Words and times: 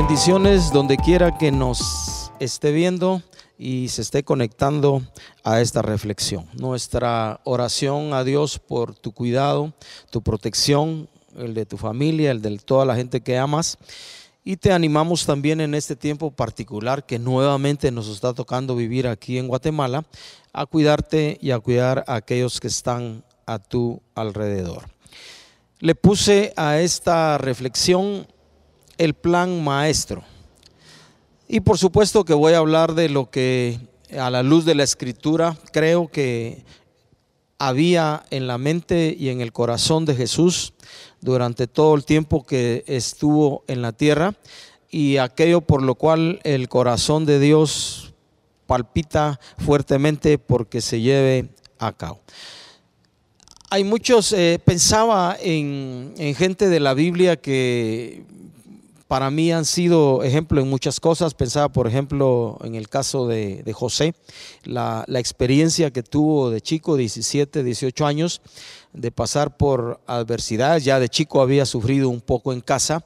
Bendiciones 0.00 0.72
donde 0.72 0.96
quiera 0.96 1.36
que 1.36 1.52
nos 1.52 2.32
esté 2.40 2.72
viendo 2.72 3.22
y 3.58 3.88
se 3.88 4.00
esté 4.00 4.24
conectando 4.24 5.02
a 5.44 5.60
esta 5.60 5.82
reflexión. 5.82 6.46
Nuestra 6.54 7.42
oración 7.44 8.14
a 8.14 8.24
Dios 8.24 8.58
por 8.58 8.94
tu 8.94 9.12
cuidado, 9.12 9.74
tu 10.08 10.22
protección, 10.22 11.06
el 11.36 11.52
de 11.52 11.66
tu 11.66 11.76
familia, 11.76 12.30
el 12.30 12.40
de 12.40 12.56
toda 12.56 12.86
la 12.86 12.96
gente 12.96 13.20
que 13.20 13.36
amas. 13.36 13.76
Y 14.42 14.56
te 14.56 14.72
animamos 14.72 15.26
también 15.26 15.60
en 15.60 15.74
este 15.74 15.94
tiempo 15.96 16.30
particular 16.30 17.04
que 17.04 17.18
nuevamente 17.18 17.90
nos 17.90 18.08
está 18.08 18.32
tocando 18.32 18.74
vivir 18.74 19.06
aquí 19.06 19.36
en 19.36 19.48
Guatemala, 19.48 20.06
a 20.54 20.64
cuidarte 20.64 21.36
y 21.42 21.50
a 21.50 21.60
cuidar 21.60 22.04
a 22.06 22.14
aquellos 22.14 22.58
que 22.58 22.68
están 22.68 23.22
a 23.44 23.58
tu 23.58 24.00
alrededor. 24.14 24.88
Le 25.78 25.94
puse 25.94 26.54
a 26.56 26.78
esta 26.78 27.36
reflexión 27.36 28.26
el 29.00 29.14
plan 29.14 29.64
maestro. 29.64 30.22
Y 31.48 31.60
por 31.60 31.78
supuesto 31.78 32.26
que 32.26 32.34
voy 32.34 32.52
a 32.52 32.58
hablar 32.58 32.94
de 32.94 33.08
lo 33.08 33.30
que 33.30 33.80
a 34.18 34.28
la 34.28 34.42
luz 34.42 34.66
de 34.66 34.74
la 34.74 34.82
escritura 34.82 35.56
creo 35.72 36.08
que 36.08 36.66
había 37.58 38.24
en 38.30 38.46
la 38.46 38.58
mente 38.58 39.16
y 39.18 39.30
en 39.30 39.40
el 39.40 39.52
corazón 39.52 40.04
de 40.04 40.14
Jesús 40.14 40.74
durante 41.22 41.66
todo 41.66 41.94
el 41.94 42.04
tiempo 42.04 42.44
que 42.44 42.84
estuvo 42.86 43.64
en 43.68 43.80
la 43.80 43.92
tierra 43.92 44.34
y 44.90 45.16
aquello 45.16 45.62
por 45.62 45.82
lo 45.82 45.94
cual 45.94 46.38
el 46.44 46.68
corazón 46.68 47.24
de 47.24 47.40
Dios 47.40 48.12
palpita 48.66 49.40
fuertemente 49.56 50.36
porque 50.36 50.82
se 50.82 51.00
lleve 51.00 51.48
a 51.78 51.92
cabo. 51.92 52.20
Hay 53.70 53.82
muchos, 53.82 54.34
eh, 54.34 54.60
pensaba 54.62 55.38
en, 55.40 56.12
en 56.18 56.34
gente 56.34 56.68
de 56.68 56.80
la 56.80 56.92
Biblia 56.92 57.36
que 57.36 58.24
para 59.10 59.28
mí 59.32 59.50
han 59.50 59.64
sido 59.64 60.22
ejemplo 60.22 60.60
en 60.60 60.70
muchas 60.70 61.00
cosas. 61.00 61.34
Pensaba, 61.34 61.68
por 61.68 61.88
ejemplo, 61.88 62.60
en 62.62 62.76
el 62.76 62.88
caso 62.88 63.26
de, 63.26 63.68
José, 63.74 64.14
la, 64.62 65.04
experiencia 65.16 65.90
que 65.90 66.04
tuvo 66.04 66.48
de 66.48 66.60
chico, 66.60 66.96
17, 66.96 67.64
18 67.64 68.06
años, 68.06 68.40
de 68.92 69.10
pasar 69.10 69.56
por 69.56 70.00
adversidades. 70.06 70.84
Ya 70.84 71.00
de 71.00 71.08
chico 71.08 71.42
había 71.42 71.66
sufrido 71.66 72.08
un 72.08 72.20
poco 72.20 72.52
en 72.52 72.60
casa. 72.60 73.04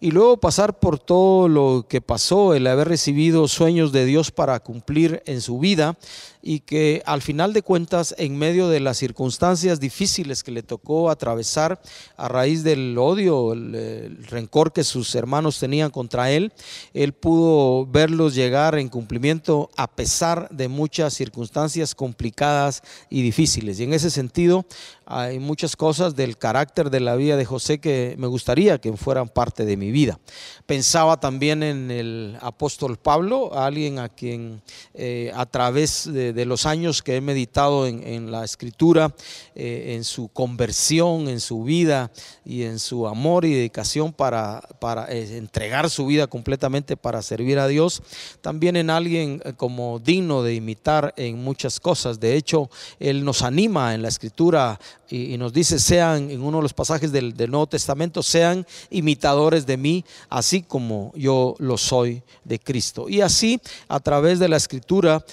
Y 0.00 0.10
luego 0.10 0.38
pasar 0.38 0.80
por 0.80 0.98
todo 0.98 1.48
lo 1.48 1.84
que 1.86 2.00
pasó, 2.00 2.54
el 2.54 2.66
haber 2.66 2.88
recibido 2.88 3.46
sueños 3.46 3.92
de 3.92 4.06
Dios 4.06 4.30
para 4.30 4.58
cumplir 4.60 5.22
en 5.26 5.42
su 5.42 5.58
vida, 5.58 5.98
y 6.42 6.60
que 6.60 7.02
al 7.06 7.22
final 7.22 7.52
de 7.52 7.62
cuentas, 7.62 8.14
en 8.18 8.36
medio 8.36 8.68
de 8.68 8.80
las 8.80 8.98
circunstancias 8.98 9.78
difíciles 9.78 10.42
que 10.42 10.50
le 10.50 10.64
tocó 10.64 11.08
atravesar 11.08 11.80
a 12.16 12.26
raíz 12.26 12.64
del 12.64 12.98
odio, 12.98 13.52
el, 13.52 14.26
rencor 14.26 14.72
que 14.72 14.82
sus 14.82 15.14
hermanos 15.14 15.60
tenían 15.60 15.90
contra 15.90 16.32
él, 16.32 16.52
él 16.92 17.12
pudo 17.12 17.86
verlos 17.86 18.34
llegar 18.34 18.76
en 18.78 18.88
cumplimiento 18.88 19.70
a 19.76 19.86
pesar 19.86 20.48
de 20.50 20.66
muchas 20.66 21.14
circunstancias 21.14 21.94
complicadas 21.94 22.82
y 23.08 23.22
difíciles. 23.22 23.78
Y 23.78 23.84
en 23.84 23.94
ese 23.94 24.10
sentido, 24.10 24.66
hay 25.06 25.38
muchas 25.38 25.76
cosas 25.76 26.16
del 26.16 26.38
carácter 26.38 26.90
de 26.90 27.00
la 27.00 27.14
vida 27.16 27.36
de 27.36 27.44
José 27.44 27.78
que 27.78 28.16
me 28.18 28.26
gustaría 28.26 28.80
que 28.80 28.92
fueran 28.96 29.28
parte 29.28 29.64
de 29.64 29.76
mi 29.76 29.90
vida. 29.90 30.18
Pensaba 30.66 31.20
también 31.20 31.62
en 31.62 31.90
el 31.90 32.38
apóstol 32.40 32.96
Pablo, 32.96 33.54
alguien 33.54 33.98
a 33.98 34.08
quien 34.08 34.62
eh, 34.94 35.30
a 35.34 35.46
través 35.46 36.10
de 36.10 36.31
de, 36.32 36.44
los 36.44 36.66
años 36.66 37.02
que 37.02 37.16
he 37.16 37.20
meditado 37.20 37.86
en, 37.86 38.30
la 38.30 38.44
escritura, 38.44 39.14
eh, 39.54 39.94
en 39.96 40.04
su 40.04 40.28
conversión, 40.28 41.28
en 41.28 41.40
su 41.40 41.64
vida 41.64 42.10
y 42.44 42.62
en 42.62 42.78
su 42.78 43.06
amor 43.06 43.44
y 43.44 43.54
dedicación 43.54 44.12
para, 44.12 44.60
para 44.80 45.10
eh, 45.12 45.36
entregar 45.36 45.90
su 45.90 46.06
vida 46.06 46.26
completamente 46.26 46.96
para 46.96 47.22
servir 47.22 47.58
a 47.58 47.68
Dios, 47.68 48.02
también 48.40 48.76
en 48.76 48.90
alguien 48.90 49.40
eh, 49.44 49.52
como 49.56 49.98
digno 49.98 50.42
de 50.42 50.54
imitar 50.54 51.14
en 51.16 51.42
muchas 51.42 51.80
cosas. 51.80 52.20
De 52.20 52.36
hecho, 52.36 52.70
Él 52.98 53.24
nos 53.24 53.42
anima 53.42 53.94
en 53.94 54.02
la 54.02 54.08
escritura 54.08 54.78
y, 55.14 55.36
nos 55.36 55.52
dice, 55.52 55.78
sean, 55.78 56.30
en 56.30 56.42
uno 56.42 56.58
de 56.58 56.62
los 56.62 56.72
pasajes 56.72 57.12
del, 57.12 57.34
Nuevo 57.36 57.66
Testamento, 57.66 58.22
sean 58.22 58.66
imitadores 58.90 59.66
de 59.66 59.76
mí, 59.76 60.04
así 60.28 60.62
como 60.62 61.12
yo 61.14 61.54
lo 61.58 61.76
soy 61.76 62.22
de 62.44 62.58
Cristo. 62.58 63.08
Y 63.08 63.20
así, 63.20 63.60
a 63.88 64.00
través 64.00 64.38
de 64.38 64.48
la 64.48 64.56
escritura, 64.56 65.24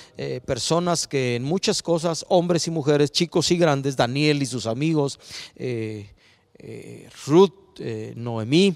personas 0.45 1.07
que 1.07 1.35
en 1.35 1.44
muchas 1.44 1.81
cosas, 1.81 2.25
hombres 2.28 2.68
y 2.68 2.72
mujeres, 2.72 3.12
chicos 3.12 3.51
y 3.51 3.57
grandes, 3.57 3.95
Daniel 3.95 4.41
y 4.41 4.45
sus 4.45 4.66
amigos, 4.66 5.19
eh, 5.56 6.09
eh, 6.57 7.09
Ruth, 7.28 7.79
eh, 7.79 8.13
Noemí, 8.16 8.75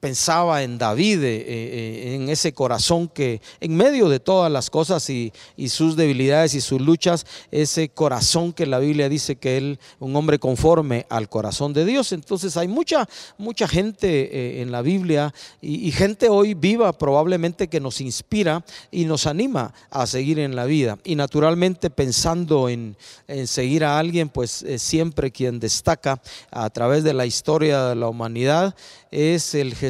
pensaba 0.00 0.62
en 0.62 0.78
David, 0.78 1.22
eh, 1.24 1.44
eh, 1.48 2.14
en 2.14 2.28
ese 2.28 2.52
corazón 2.52 3.08
que 3.08 3.40
en 3.60 3.74
medio 3.74 4.08
de 4.08 4.20
todas 4.20 4.52
las 4.52 4.70
cosas 4.70 5.08
y, 5.10 5.32
sus 5.68 5.96
debilidades 5.96 6.54
y 6.54 6.60
sus 6.60 6.80
luchas, 6.80 7.26
ese 7.50 7.88
corazón 7.88 8.52
que 8.52 8.66
la 8.66 8.78
Biblia 8.78 9.08
dice 9.08 9.36
que 9.36 9.56
él, 9.56 9.78
un 9.98 10.14
hombre 10.14 10.38
conforme 10.38 11.06
al 11.08 11.28
corazón 11.28 11.72
de 11.72 11.84
Dios. 11.84 12.12
Entonces 12.12 12.56
hay 12.56 12.68
mucha, 12.68 13.08
mucha 13.36 13.66
gente 13.66 14.08
eh, 14.08 14.62
en 14.62 14.70
la 14.70 14.82
Biblia 14.82 15.34
y, 15.60 15.90
gente 15.96 16.28
hoy 16.28 16.54
viva 16.54 16.92
probablemente 16.92 17.68
que 17.68 17.80
nos 17.80 18.00
inspira 18.00 18.64
y 18.90 19.06
nos 19.06 19.26
anima 19.26 19.72
a 19.90 20.06
seguir 20.06 20.38
en 20.38 20.54
la 20.54 20.66
vida. 20.66 20.98
Y 21.04 21.14
naturalmente 21.14 21.90
pensando 21.90 22.68
en, 22.68 22.96
en 23.28 23.46
seguir 23.46 23.84
a 23.84 23.98
alguien, 23.98 24.28
pues 24.28 24.64
siempre 24.76 25.30
quien 25.30 25.58
destaca 25.58 26.20
a 26.50 26.68
través 26.70 27.02
de 27.02 27.14
la 27.14 27.24
historia 27.24 27.86
de 27.86 27.96
la 27.96 28.08
humanidad 28.08 28.76
es 29.10 29.54
el 29.54 29.74
Jesús 29.74 29.85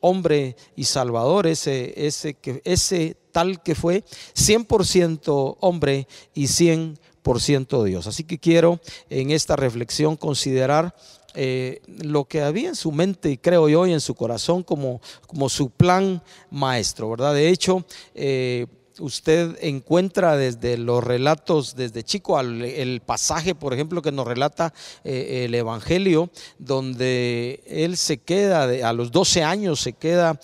hombre 0.00 0.56
y 0.76 0.84
salvador, 0.84 1.46
ese, 1.46 1.94
ese, 2.06 2.36
ese 2.64 3.16
tal 3.32 3.62
que 3.62 3.74
fue 3.74 4.04
100% 4.34 5.56
hombre 5.60 6.06
y 6.34 6.44
100% 6.44 7.84
Dios. 7.84 8.06
Así 8.06 8.24
que 8.24 8.38
quiero 8.38 8.80
en 9.08 9.30
esta 9.30 9.56
reflexión 9.56 10.16
considerar 10.16 10.94
eh, 11.34 11.80
lo 11.86 12.26
que 12.26 12.42
había 12.42 12.68
en 12.68 12.76
su 12.76 12.92
mente 12.92 13.30
y 13.30 13.38
creo 13.38 13.68
yo 13.68 13.86
y 13.86 13.92
en 13.92 14.00
su 14.00 14.14
corazón 14.14 14.62
como, 14.62 15.00
como 15.26 15.48
su 15.48 15.70
plan 15.70 16.22
maestro, 16.50 17.10
¿verdad? 17.10 17.34
De 17.34 17.48
hecho, 17.48 17.84
eh, 18.14 18.66
usted 18.98 19.56
encuentra 19.60 20.36
desde 20.36 20.76
los 20.76 21.02
relatos, 21.02 21.74
desde 21.76 22.02
chico, 22.02 22.38
el 22.40 23.02
pasaje, 23.04 23.54
por 23.54 23.72
ejemplo, 23.72 24.02
que 24.02 24.12
nos 24.12 24.26
relata 24.26 24.72
eh, 25.04 25.44
el 25.44 25.54
Evangelio, 25.54 26.30
donde 26.58 27.62
él 27.66 27.96
se 27.96 28.18
queda, 28.18 28.64
a 28.88 28.92
los 28.92 29.10
12 29.10 29.42
años 29.42 29.80
se 29.80 29.92
queda, 29.92 30.38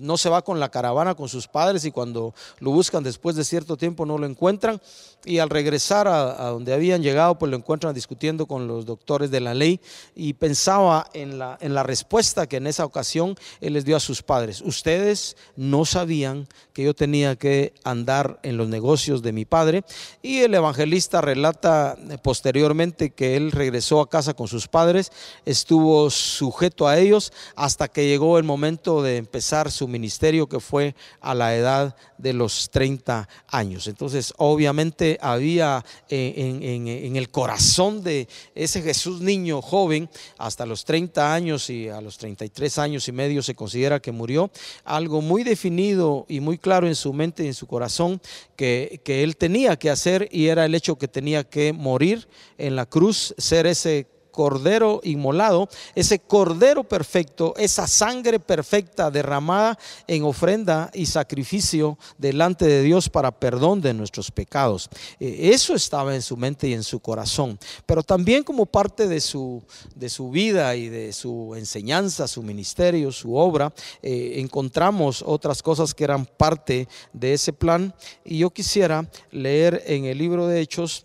no 0.00 0.16
se 0.16 0.28
va 0.28 0.42
con 0.42 0.60
la 0.60 0.70
caravana 0.70 1.14
con 1.14 1.28
sus 1.28 1.48
padres 1.48 1.84
y 1.84 1.90
cuando 1.90 2.34
lo 2.58 2.70
buscan 2.70 3.02
después 3.02 3.36
de 3.36 3.44
cierto 3.44 3.76
tiempo 3.76 4.06
no 4.06 4.18
lo 4.18 4.26
encuentran 4.26 4.80
y 5.24 5.38
al 5.38 5.50
regresar 5.50 6.08
a, 6.08 6.48
donde 6.48 6.72
habían 6.72 7.02
llegado, 7.02 7.38
pues 7.38 7.50
lo 7.50 7.56
encuentran 7.56 7.94
discutiendo 7.94 8.46
con 8.46 8.66
los 8.66 8.86
doctores 8.86 9.30
de 9.30 9.40
la 9.40 9.54
ley 9.54 9.80
y 10.14 10.32
pensaba 10.34 11.08
en 11.12 11.38
la, 11.38 11.58
en 11.60 11.74
la 11.74 11.82
respuesta 11.82 12.46
que 12.46 12.56
en 12.56 12.66
esa 12.66 12.84
ocasión 12.84 13.36
él 13.60 13.74
les 13.74 13.84
dio 13.84 13.96
a 13.96 14.00
sus 14.00 14.22
padres. 14.22 14.62
Ustedes 14.62 15.36
no 15.56 15.84
sabían 15.84 16.48
que 16.72 16.84
yo 16.84 16.94
tenía 16.94 17.29
que 17.36 17.74
andar 17.84 18.38
en 18.42 18.56
los 18.56 18.68
negocios 18.68 19.22
de 19.22 19.32
mi 19.32 19.44
padre 19.44 19.84
y 20.22 20.38
el 20.40 20.54
evangelista 20.54 21.20
relata 21.20 21.96
posteriormente 22.22 23.10
que 23.10 23.36
él 23.36 23.52
regresó 23.52 24.00
a 24.00 24.08
casa 24.08 24.34
con 24.34 24.48
sus 24.48 24.68
padres, 24.68 25.12
estuvo 25.44 26.10
sujeto 26.10 26.88
a 26.88 26.98
ellos 26.98 27.32
hasta 27.56 27.88
que 27.88 28.06
llegó 28.06 28.38
el 28.38 28.44
momento 28.44 29.02
de 29.02 29.16
empezar 29.16 29.70
su 29.70 29.88
ministerio 29.88 30.48
que 30.48 30.60
fue 30.60 30.94
a 31.20 31.34
la 31.34 31.54
edad 31.54 31.96
de 32.18 32.32
los 32.32 32.70
30 32.70 33.28
años. 33.48 33.86
Entonces, 33.86 34.32
obviamente, 34.36 35.18
había 35.20 35.84
eh, 36.08 36.34
en, 36.36 37.16
el 37.16 37.30
corazón 37.30 38.02
de 38.02 38.28
ese 38.54 38.82
Jesús 38.82 39.20
niño 39.20 39.62
joven, 39.62 40.08
hasta 40.38 40.66
los 40.66 40.84
30 40.84 41.32
años 41.32 41.70
y 41.70 41.88
a 41.88 42.00
los 42.00 42.18
33 42.18 42.78
años 42.78 43.08
y 43.08 43.12
medio 43.12 43.42
se 43.42 43.54
considera 43.54 44.00
que 44.00 44.12
murió, 44.12 44.50
algo 44.84 45.20
muy 45.20 45.44
definido 45.44 46.26
y 46.28 46.40
muy 46.40 46.58
claro 46.58 46.86
en 46.86 46.94
su 46.94 47.12
mente 47.12 47.19
en 47.22 47.54
su 47.54 47.66
corazón 47.66 48.20
que, 48.56 49.00
que 49.04 49.22
él 49.22 49.36
tenía 49.36 49.78
que 49.78 49.90
hacer 49.90 50.28
y 50.30 50.46
era 50.46 50.64
el 50.64 50.74
hecho 50.74 50.96
que 50.96 51.08
tenía 51.08 51.44
que 51.44 51.72
morir 51.72 52.28
en 52.58 52.76
la 52.76 52.86
cruz, 52.86 53.34
ser 53.38 53.66
ese 53.66 54.06
cordero 54.40 55.02
inmolado, 55.04 55.68
ese 55.94 56.18
cordero 56.18 56.82
perfecto, 56.82 57.52
esa 57.58 57.86
sangre 57.86 58.40
perfecta 58.40 59.10
derramada 59.10 59.78
en 60.06 60.22
ofrenda 60.22 60.90
y 60.94 61.04
sacrificio 61.04 61.98
delante 62.16 62.64
de 62.64 62.82
Dios 62.82 63.10
para 63.10 63.32
perdón 63.32 63.82
de 63.82 63.92
nuestros 63.92 64.30
pecados. 64.30 64.88
Eh, 65.18 65.50
eso 65.52 65.74
estaba 65.74 66.14
en 66.14 66.22
su 66.22 66.38
mente 66.38 66.68
y 66.68 66.72
en 66.72 66.84
su 66.84 67.00
corazón, 67.00 67.58
pero 67.84 68.02
también 68.02 68.42
como 68.42 68.64
parte 68.64 69.06
de 69.08 69.20
su, 69.20 69.62
de 69.94 70.08
su 70.08 70.30
vida 70.30 70.74
y 70.74 70.88
de 70.88 71.12
su 71.12 71.54
enseñanza, 71.54 72.26
su 72.26 72.42
ministerio, 72.42 73.12
su 73.12 73.34
obra, 73.34 73.74
eh, 74.00 74.36
encontramos 74.36 75.22
otras 75.26 75.62
cosas 75.62 75.92
que 75.92 76.04
eran 76.04 76.24
parte 76.24 76.88
de 77.12 77.34
ese 77.34 77.52
plan 77.52 77.94
y 78.24 78.38
yo 78.38 78.48
quisiera 78.48 79.06
leer 79.32 79.82
en 79.84 80.06
el 80.06 80.16
libro 80.16 80.46
de 80.46 80.62
Hechos 80.62 81.04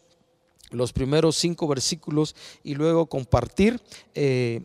los 0.71 0.93
primeros 0.93 1.35
cinco 1.35 1.67
versículos 1.67 2.35
y 2.63 2.75
luego 2.75 3.05
compartir 3.05 3.79
eh, 4.13 4.61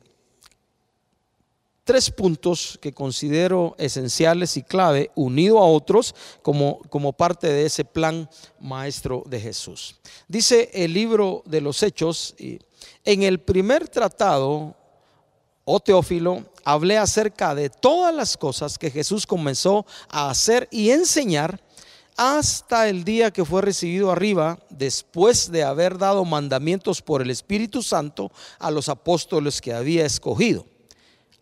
tres 1.85 2.11
puntos 2.11 2.79
que 2.81 2.93
considero 2.93 3.75
esenciales 3.77 4.57
y 4.57 4.63
clave, 4.63 5.11
unido 5.17 5.59
a 5.59 5.67
otros, 5.67 6.15
como, 6.41 6.79
como 6.89 7.13
parte 7.13 7.49
de 7.49 7.67
ese 7.67 7.85
plan 7.85 8.31
maestro 8.61 9.25
de 9.27 9.41
Jesús. 9.41 9.97
Dice 10.29 10.71
el 10.73 10.95
libro 10.95 11.43
de 11.47 11.61
los 11.61 11.83
Hechos, 11.83 12.37
en 12.39 13.23
el 13.23 13.41
primer 13.41 13.89
tratado, 13.89 14.77
oh 15.65 15.81
Teófilo, 15.81 16.45
hablé 16.65 16.97
acerca 16.97 17.55
de 17.55 17.71
todas 17.71 18.15
las 18.15 18.37
cosas 18.37 18.79
que 18.79 18.91
Jesús 18.91 19.27
comenzó 19.27 19.85
a 20.09 20.31
hacer 20.31 20.69
y 20.71 20.91
enseñar 20.91 21.61
hasta 22.23 22.87
el 22.91 23.03
día 23.03 23.31
que 23.31 23.47
fue 23.47 23.63
recibido 23.63 24.11
arriba, 24.11 24.59
después 24.69 25.51
de 25.51 25.65
haber 25.65 25.97
dado 25.97 26.27
mandamientos 26.27 27.01
por 27.01 27.23
el 27.23 27.31
Espíritu 27.31 27.83
Santo 27.83 28.31
a 28.59 28.71
los 28.71 28.91
apóstoles 28.91 29.63
que 29.63 29.73
había 29.73 30.05
escogido, 30.05 30.67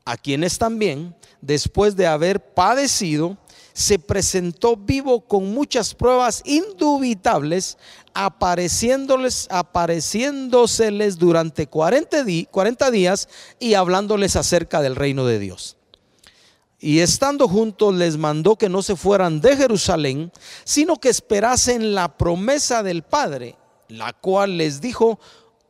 a 0.05 0.17
quienes 0.17 0.57
también, 0.57 1.17
después 1.41 1.97
de 1.97 2.07
haber 2.07 2.55
padecido, 2.55 3.37
se 3.73 3.99
presentó 3.99 4.77
vivo 4.77 5.23
con 5.23 5.53
muchas 5.53 5.97
pruebas 5.97 6.43
indubitables, 6.45 7.77
apareciéndoles, 8.15 9.49
apareciéndoseles 9.51 11.19
durante 11.19 11.67
40, 11.67 12.25
40 12.53 12.91
días 12.93 13.29
y 13.59 13.75
hablándoles 13.75 14.37
acerca 14.37 14.81
del 14.81 14.95
reino 14.95 15.27
de 15.27 15.41
Dios. 15.41 15.78
Y 16.81 17.01
estando 17.01 17.49
juntos 17.49 17.95
les 17.95 18.17
mandó 18.17 18.57
que 18.57 18.69
no 18.69 18.83
se 18.83 18.95
fueran 18.95 19.41
de 19.41 19.57
Jerusalén, 19.57 20.31
sino 20.65 20.97
que 20.97 21.09
esperasen 21.09 21.95
la 21.95 22.17
promesa 22.17 22.83
del 22.83 23.03
Padre, 23.03 23.57
la 23.89 24.13
cual 24.13 24.59
les 24.59 24.81
dijo, 24.81 25.19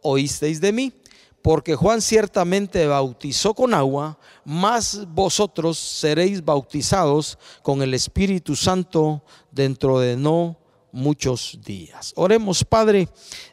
oísteis 0.03 0.61
de 0.61 0.73
mí, 0.73 0.93
porque 1.41 1.77
Juan 1.77 2.03
ciertamente 2.03 2.87
bautizó 2.87 3.55
con 3.55 3.73
agua, 3.73 4.19
mas 4.45 5.07
vosotros 5.09 5.79
seréis 5.79 6.45
bautizados 6.45 7.39
con 7.63 7.81
el 7.81 7.95
Espíritu 7.95 8.55
Santo 8.55 9.23
dentro 9.51 10.01
de 10.01 10.17
no 10.17 10.59
muchos 10.93 11.59
días. 11.65 12.13
Oremos, 12.17 12.65
Padre, 12.65 13.09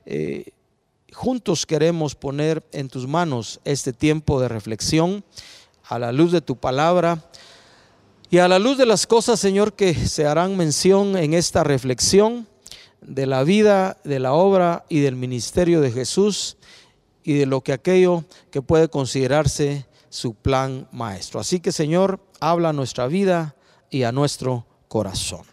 eh, 0.06 0.52
juntos 1.14 1.66
queremos 1.66 2.16
poner 2.16 2.68
en 2.74 2.90
tus 2.90 3.08
manos 3.08 3.62
este 3.64 3.94
tiempo 3.94 4.42
de 4.42 4.50
reflexión 4.50 5.24
a 5.88 6.00
la 6.00 6.12
luz 6.12 6.32
de 6.32 6.42
tu 6.42 6.58
palabra 6.58 7.30
y 8.36 8.40
a 8.40 8.50
la 8.50 8.60
luz 8.60 8.78
de 8.78 8.86
las 8.86 9.08
cosas, 9.08 9.40
Señor, 9.40 9.76
que 9.76 9.94
se 9.94 10.26
harán 10.26 10.58
mención 10.58 11.16
en 11.16 11.34
esta 11.34 11.64
reflexión 11.64 12.50
de 13.00 13.28
la 13.28 13.46
vida, 13.46 13.96
de 14.04 14.20
la 14.20 14.34
obra 14.34 14.84
y 14.90 15.00
del 15.00 15.16
ministerio 15.16 15.80
de 15.80 15.90
Jesús 15.90 16.58
y 17.24 17.36
de 17.36 17.46
lo 17.46 17.62
que 17.62 17.72
aquello 17.72 18.26
que 18.52 18.62
puede 18.62 18.90
considerarse 18.90 19.86
su 20.10 20.34
plan 20.34 20.86
maestro. 20.92 21.40
Así 21.40 21.62
que, 21.62 21.72
Señor, 21.72 22.20
habla 22.42 22.72
a 22.72 22.74
nuestra 22.74 23.08
vida 23.08 23.56
y 23.90 24.04
a 24.04 24.12
nuestro 24.12 24.66
corazón. 24.90 25.46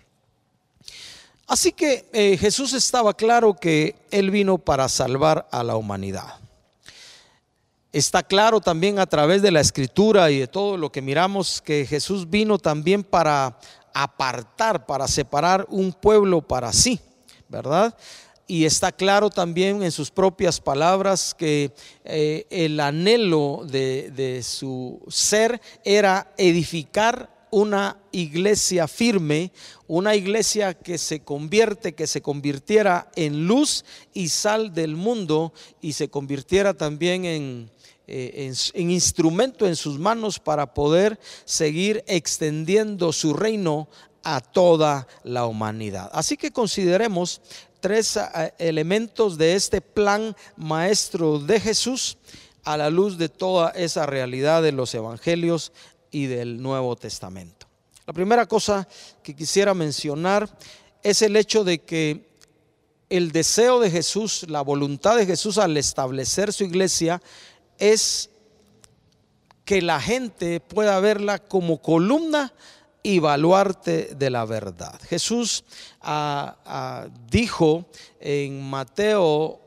Así 1.46 1.70
que 1.70 2.08
eh, 2.12 2.37
Jesús 2.37 2.73
estaba 2.73 3.14
claro 3.14 3.55
que 3.55 3.94
Él 4.11 4.32
vino 4.32 4.58
para 4.58 4.88
salvar 4.88 5.46
a 5.52 5.62
la 5.62 5.76
humanidad. 5.76 6.40
Está 7.93 8.23
claro 8.23 8.62
también 8.62 8.99
a 8.99 9.05
través 9.05 9.43
de 9.43 9.50
la 9.50 9.61
escritura 9.61 10.31
y 10.31 10.39
de 10.39 10.47
todo 10.47 10.79
lo 10.79 10.91
que 10.91 11.03
miramos 11.03 11.61
que 11.61 11.85
Jesús 11.85 12.31
vino 12.31 12.56
también 12.56 13.05
para 13.05 13.59
apartar, 13.93 14.87
para 14.87 15.06
separar 15.06 15.67
un 15.69 15.93
pueblo 15.93 16.41
para 16.41 16.73
sí, 16.73 16.99
¿verdad? 17.50 17.94
Y 18.47 18.65
está 18.65 18.93
claro 18.93 19.29
también 19.29 19.83
en 19.83 19.93
sus 19.93 20.11
propias 20.11 20.59
palabras 20.59 21.35
que 21.35 21.75
eh, 22.06 22.47
el 22.49 22.81
anhelo 22.81 23.67
de, 23.67 24.11
de 24.11 24.43
su 24.43 24.99
ser 25.09 25.61
era 25.85 26.33
edificar 26.38 27.47
una 27.50 27.99
iglesia 28.11 28.88
firme, 28.88 29.53
una 29.87 30.17
iglesia 30.17 30.73
que 30.73 30.97
se 30.97 31.21
convierte, 31.21 31.93
que 31.95 32.06
se 32.06 32.23
convirtiera 32.23 33.11
en 33.17 33.47
luz 33.47 33.85
y 34.15 34.29
sal 34.29 34.73
del 34.73 34.97
mundo 34.97 35.53
y 35.83 35.93
se 35.93 36.09
convirtiera 36.09 36.73
también 36.73 37.27
en, 37.27 37.71
eh, 38.06 38.52
en, 38.75 38.90
instrumento 38.90 39.66
en 39.66 39.76
sus 39.76 39.99
manos 39.99 40.38
para 40.38 40.75
poder 40.75 41.20
seguir 41.44 42.02
extendiendo 42.06 43.12
su 43.12 43.34
reino 43.34 43.88
a 44.25 44.40
toda 44.40 45.06
la 45.25 45.46
humanidad. 45.46 46.10
Así 46.12 46.37
que 46.37 46.50
consideremos 46.50 47.40
tres 47.81 48.16
eh, 48.16 48.52
elementos 48.58 49.38
de 49.38 49.54
este 49.54 49.81
plan 49.81 50.37
maestro 50.56 51.38
de 51.38 51.60
Jesús 51.60 52.19
a 52.64 52.76
la 52.76 52.90
luz 52.90 53.19
de 53.19 53.28
toda 53.28 53.70
esa 53.70 54.06
realidad 54.06 54.62
de 54.62 54.72
los 54.72 54.94
evangelios 54.94 55.72
y 56.10 56.26
del 56.26 56.60
Nuevo 56.60 56.96
Testamento. 56.96 57.66
La 58.06 58.12
primera 58.12 58.46
cosa 58.46 58.88
que 59.22 59.34
quisiera 59.34 59.75
mencionar 59.75 60.49
es 61.02 61.22
el 61.22 61.37
hecho 61.37 61.64
de 61.64 61.78
que 61.81 62.32
el 63.08 63.31
deseo 63.31 63.78
de 63.78 63.90
Jesús, 63.90 64.46
la 64.49 64.62
voluntad 64.62 65.16
de 65.16 65.26
Jesús 65.26 65.58
al 65.58 65.76
establecer 65.76 66.52
su 66.52 66.64
iglesia 66.64 67.20
es 67.79 68.31
que 69.65 69.83
la 69.83 70.01
gente 70.01 70.61
pueda 70.61 70.99
verla 71.01 71.39
como 71.39 71.81
columna 71.81 72.53
y 73.03 73.19
baluarte 73.19 74.15
de 74.15 74.31
la 74.31 74.45
verdad. 74.45 74.99
Jesús 75.09 75.65
ah, 76.01 76.57
ah, 76.65 77.09
dijo 77.31 77.87
en 78.21 78.63
Mateo 78.63 79.61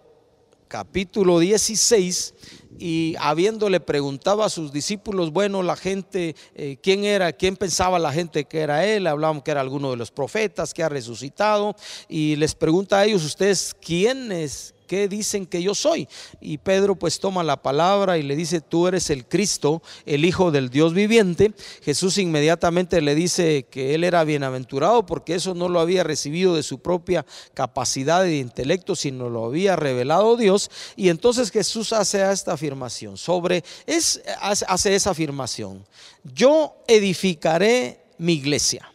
capítulo 0.68 1.40
16 1.40 2.34
y 2.78 3.16
habiéndole 3.19 3.80
preguntado 3.80 4.44
a 4.44 4.50
sus 4.50 4.72
discípulos, 4.72 5.31
bueno, 5.31 5.63
la 5.63 5.75
gente, 5.75 6.36
eh, 6.56 6.78
¿quién 6.81 7.06
era? 7.06 7.31
¿Quién 7.31 7.56
pensaba 7.56 8.00
la 8.00 8.12
gente 8.12 8.46
que 8.46 8.60
era 8.60 8.86
él? 8.86 9.07
Hablaban 9.07 9.42
que 9.42 9.52
era 9.52 9.62
alguno 9.62 9.92
de 9.92 9.98
los 9.98 10.12
profetas 10.12 10.74
que 10.74 10.84
ha 10.84 10.90
resucitado 10.90 11.75
y 12.10 12.36
les 12.36 12.54
pregunta 12.56 13.00
a 13.00 13.06
ellos, 13.06 13.24
ustedes, 13.24 13.75
¿quién 13.80 14.31
es? 14.31 14.75
¿Qué 14.87 15.07
dicen 15.07 15.45
que 15.45 15.61
yo 15.61 15.75
soy? 15.75 16.07
Y 16.41 16.57
Pedro 16.57 16.95
pues 16.95 17.19
toma 17.19 17.43
la 17.43 17.61
palabra 17.61 18.17
y 18.17 18.23
le 18.23 18.35
dice, 18.35 18.61
tú 18.61 18.87
eres 18.87 19.09
el 19.09 19.25
Cristo, 19.25 19.81
el 20.05 20.25
Hijo 20.25 20.51
del 20.51 20.69
Dios 20.69 20.93
viviente. 20.93 21.53
Jesús 21.83 22.17
inmediatamente 22.17 23.01
le 23.01 23.15
dice 23.15 23.67
que 23.69 23.95
él 23.95 24.03
era 24.03 24.23
bienaventurado 24.23 25.05
porque 25.05 25.35
eso 25.35 25.53
no 25.53 25.69
lo 25.69 25.79
había 25.79 26.03
recibido 26.03 26.55
de 26.55 26.63
su 26.63 26.79
propia 26.79 27.25
capacidad 27.53 28.23
de 28.23 28.37
intelecto, 28.37 28.95
sino 28.95 29.29
lo 29.29 29.45
había 29.45 29.75
revelado 29.75 30.37
Dios. 30.37 30.69
Y 30.95 31.09
entonces 31.09 31.51
Jesús 31.51 31.94
hace 31.94 32.31
esta 32.31 32.54
afirmación 32.54 33.18
sobre, 33.18 33.63
es, 33.85 34.21
hace 34.39 34.95
esa 34.95 35.11
afirmación, 35.11 35.85
yo 36.23 36.75
edificaré 36.87 38.01
mi 38.18 38.33
iglesia. 38.33 38.94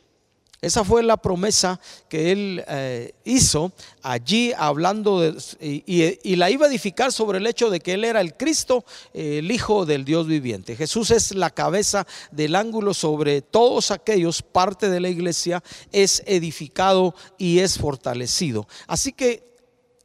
Esa 0.63 0.85
fue 0.85 1.03
la 1.03 1.17
promesa 1.17 1.81
que 2.09 2.33
él 2.33 2.63
eh, 2.69 3.15
hizo 3.25 3.73
allí 4.03 4.53
hablando 4.55 5.35
y, 5.59 6.37
la 6.37 6.51
iba 6.51 6.67
a 6.67 6.69
edificar 6.69 7.13
sobre 7.13 7.39
el 7.39 7.47
hecho 7.47 7.71
de 7.71 7.81
que 7.81 7.95
él 7.95 8.05
era 8.05 8.21
el 8.21 8.37
Cristo, 8.37 8.85
el 9.15 9.51
Hijo 9.51 9.87
del 9.87 10.05
Dios 10.05 10.27
viviente. 10.27 10.77
Jesús 10.77 11.13
es 11.13 11.35
la 11.35 11.49
cabeza 11.49 12.07
del 12.31 12.57
ángulo 12.57 12.93
sobre 12.93 13.41
todos 13.41 13.91
aquellos, 13.91 14.43
parte 14.43 14.91
de 14.91 15.01
la 15.01 15.09
iglesia, 15.09 15.63
es 15.93 16.23
edificado 16.27 17.15
y 17.39 17.61
es 17.61 17.79
fortalecido. 17.79 18.69
Así 18.87 19.13
que 19.13 19.51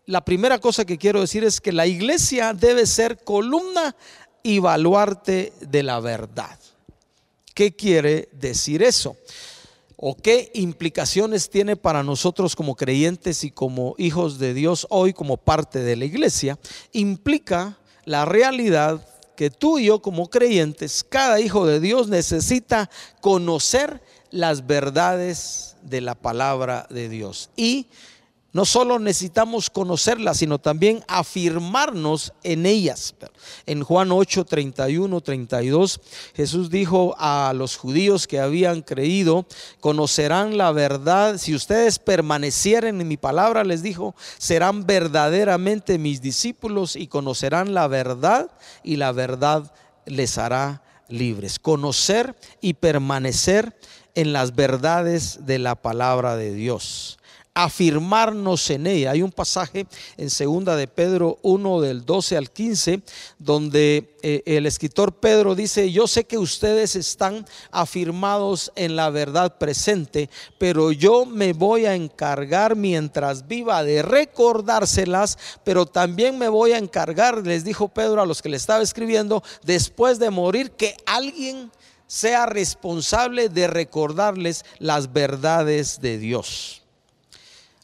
la 0.06 0.24
primera 0.24 0.60
cosa 0.60 0.86
que 0.86 0.98
quiero 0.98 1.20
decir 1.20 1.44
es 1.44 1.60
que 1.60 1.74
la 1.74 1.86
iglesia 1.86 2.54
debe 2.54 2.86
ser 2.86 3.26
columna 3.26 3.94
y 4.42 4.60
baluarte 4.60 5.52
de 5.60 5.84
la 5.84 6.00
verdad. 6.00 6.58
¿Qué 7.54 7.76
quiere 7.76 8.30
decir 8.32 8.84
eso? 8.84 9.18
O 9.98 10.16
qué 10.16 10.52
implicaciones 10.54 11.50
tiene 11.50 11.76
para 11.76 12.04
nosotros 12.04 12.56
como 12.56 12.76
creyentes 12.76 13.44
y 13.44 13.52
como 13.52 13.96
hijos 13.98 14.40
de 14.40 14.54
Dios 14.54 14.88
hoy 14.90 15.14
como 15.14 15.38
parte 15.38 15.80
de 15.80 15.96
la 15.96 16.06
iglesia, 16.06 16.60
implica 16.92 17.78
la 18.06 18.26
realidad 18.26 19.06
que 19.36 19.50
tú 19.50 19.80
y 19.80 19.86
yo 19.86 20.02
como 20.02 20.30
creyentes, 20.30 21.04
cada 21.08 21.40
hijo 21.40 21.66
de 21.66 21.80
Dios 21.80 22.08
necesita 22.08 22.90
conocer 23.22 24.02
las 24.32 24.66
verdades 24.66 25.76
de 25.82 26.02
la 26.02 26.16
palabra 26.16 26.88
de 26.90 27.10
Dios. 27.10 27.50
Y 27.56 27.88
no 28.56 28.64
solo 28.64 29.00
necesitamos 29.00 29.70
conocerlas, 29.70 30.38
sino 30.38 30.60
también 30.60 31.04
afirmarnos 31.10 32.32
en 32.42 32.66
ellas. 32.66 33.14
En 33.66 33.84
Juan 33.84 34.14
8, 34.14 34.46
31, 34.46 35.20
32, 35.20 36.00
Jesús 36.34 36.70
dijo 36.70 37.14
a 37.20 37.52
los 37.54 37.76
judíos 37.76 38.28
que 38.28 38.40
habían 38.40 38.82
creído, 38.82 39.46
conocerán 39.82 40.58
la 40.58 40.72
verdad. 40.72 41.38
Si 41.38 41.54
ustedes 41.54 42.00
permanecieren 42.00 43.02
en 43.02 43.10
mi 43.10 43.18
palabra, 43.18 43.66
les 43.66 43.84
dijo, 43.84 44.16
serán 44.38 44.86
verdaderamente 44.86 45.98
mis 45.98 46.22
discípulos 46.22 46.96
y 46.96 47.08
conocerán 47.08 47.74
la 47.74 47.90
verdad 47.90 48.50
y 48.84 48.96
la 48.96 49.12
verdad 49.12 49.70
les 50.06 50.38
hará 50.38 50.82
libres. 51.10 51.60
Conocer 51.60 52.38
y 52.62 52.76
permanecer 52.76 53.78
en 54.14 54.32
las 54.32 54.56
verdades 54.56 55.46
de 55.46 55.60
la 55.60 55.76
palabra 55.76 56.38
de 56.38 56.54
Dios 56.54 57.18
afirmarnos 57.56 58.70
en 58.70 58.86
ella. 58.86 59.12
Hay 59.12 59.22
un 59.22 59.32
pasaje 59.32 59.88
en 60.18 60.30
segunda 60.30 60.76
de 60.76 60.88
Pedro 60.88 61.40
1 61.42 61.82
del 61.82 62.06
12 62.06 62.36
al 62.36 62.52
15 62.52 63.02
donde 63.40 64.14
eh, 64.22 64.44
el 64.46 64.66
escritor 64.66 65.14
Pedro 65.14 65.56
dice, 65.56 65.90
yo 65.90 66.06
sé 66.06 66.26
que 66.26 66.38
ustedes 66.38 66.98
están 66.98 67.46
afirmados 67.72 68.74
en 68.76 68.98
la 68.98 69.10
verdad 69.10 69.58
presente, 69.58 70.30
pero 70.58 70.92
yo 70.92 71.26
me 71.26 71.54
voy 71.54 71.86
a 71.86 71.96
encargar 71.96 72.76
mientras 72.76 73.48
viva 73.48 73.84
de 73.86 74.02
recordárselas, 74.02 75.38
pero 75.64 75.86
también 75.86 76.38
me 76.38 76.50
voy 76.50 76.74
a 76.74 76.78
encargar, 76.78 77.46
les 77.48 77.64
dijo 77.64 77.88
Pedro 77.88 78.22
a 78.22 78.26
los 78.26 78.42
que 78.42 78.50
le 78.50 78.58
estaba 78.58 78.84
escribiendo, 78.84 79.42
después 79.64 80.20
de 80.20 80.30
morir, 80.30 80.72
que 80.72 80.98
alguien 81.06 81.72
sea 82.08 82.46
responsable 82.46 83.48
de 83.48 83.68
recordarles 83.68 84.66
las 84.80 85.14
verdades 85.14 86.02
de 86.02 86.18
Dios. 86.18 86.85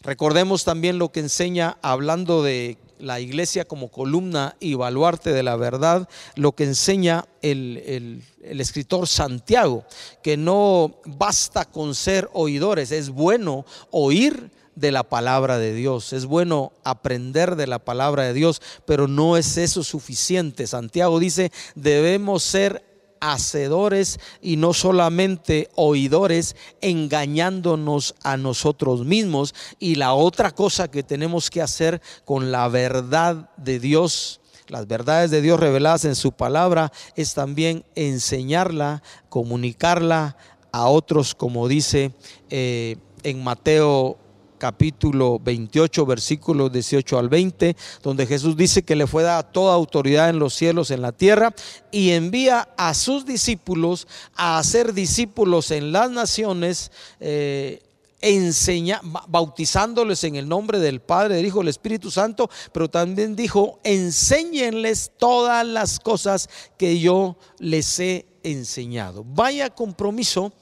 Recordemos 0.04 0.64
también 0.64 0.98
lo 0.98 1.12
que 1.12 1.20
enseña 1.20 1.78
hablando 1.82 2.42
de 2.42 2.78
la 2.98 3.20
iglesia 3.20 3.66
como 3.66 3.90
columna 3.90 4.56
y 4.60 4.76
baluarte 4.76 5.32
de 5.32 5.44
la 5.44 5.56
verdad, 5.56 6.08
lo 6.36 6.54
que 6.54 6.64
enseña 6.64 7.26
el, 7.42 8.24
el, 8.44 8.62
escritor 8.62 9.08
Santiago, 9.08 9.84
que 10.24 10.38
no 10.38 10.96
basta 11.06 11.66
con 11.66 11.96
ser 11.96 12.30
oidores, 12.34 12.92
es 12.92 13.10
bueno 13.10 13.66
oír 13.90 14.52
de 14.76 14.92
la 14.92 15.04
palabra 15.04 15.58
de 15.58 15.74
Dios, 15.74 16.14
es 16.14 16.26
bueno 16.26 16.72
aprender 16.84 17.56
de 17.56 17.68
la 17.68 17.80
palabra 17.80 18.24
de 18.24 18.34
Dios, 18.34 18.62
pero 18.86 19.08
no 19.08 19.38
es 19.38 19.58
eso 19.58 19.84
suficiente. 19.84 20.66
Santiago 20.68 21.20
dice, 21.20 21.52
debemos 21.76 22.44
ser 22.44 22.91
hacedores 23.22 24.20
y 24.42 24.58
no 24.58 24.74
solamente 24.74 25.70
oidores, 25.76 26.58
engañándonos 26.82 28.16
a 28.24 28.36
nosotros 28.36 29.06
mismos. 29.06 29.56
Y 29.80 29.96
la 29.96 30.14
otra 30.14 30.52
cosa 30.52 30.90
que 30.90 31.04
tenemos 31.04 31.50
que 31.50 31.62
hacer 31.62 32.02
con 32.26 32.52
la 32.52 32.68
verdad 32.68 33.50
de 33.56 33.80
Dios, 33.80 34.42
las 34.68 34.88
verdades 34.88 35.32
de 35.32 35.42
Dios 35.42 35.60
reveladas 35.60 36.04
en 36.04 36.16
su 36.16 36.34
palabra, 36.34 36.92
es 37.16 37.34
también 37.34 37.86
enseñarla, 37.96 39.02
comunicarla 39.30 40.36
a 40.72 40.88
otros, 40.88 41.36
como 41.36 41.68
dice 41.68 42.12
eh, 42.50 42.98
en 43.24 43.44
Mateo 43.44 44.18
capítulo 44.62 45.40
28, 45.40 46.06
versículos 46.06 46.72
18 46.72 47.18
al 47.18 47.30
20, 47.30 47.76
donde 48.04 48.28
Jesús 48.28 48.56
dice 48.56 48.84
que 48.84 48.96
le 48.96 49.08
fue 49.08 49.24
dada 49.24 49.42
toda 49.42 49.74
autoridad 49.74 50.30
en 50.30 50.38
los 50.38 50.54
cielos, 50.54 50.92
en 50.92 51.02
la 51.02 51.14
tierra, 51.14 51.52
y 51.90 52.12
envía 52.12 52.70
a 52.78 52.94
sus 52.94 53.26
discípulos 53.26 54.08
a 54.36 54.60
hacer 54.60 54.94
discípulos 54.94 55.72
en 55.72 55.92
las 55.92 56.12
naciones. 56.12 56.92
Eh, 57.20 57.82
enseña, 58.24 59.02
bautizándoles 59.30 60.24
en 60.26 60.36
el 60.36 60.48
nombre 60.48 60.78
del 60.78 61.02
Padre, 61.02 61.38
del 61.38 61.48
Hijo, 61.48 61.58
del 61.58 61.70
Espíritu 61.70 62.12
Santo, 62.12 62.52
pero 62.72 62.88
también 62.88 63.36
dijo, 63.36 63.80
enséñenles 63.84 65.10
todas 65.18 65.66
las 65.66 66.00
cosas 66.00 66.48
que 66.78 67.00
yo 67.00 67.36
les 67.58 68.00
he 68.00 68.28
enseñado. 68.44 69.26
Vaya 69.28 69.72
compromiso 69.72 70.54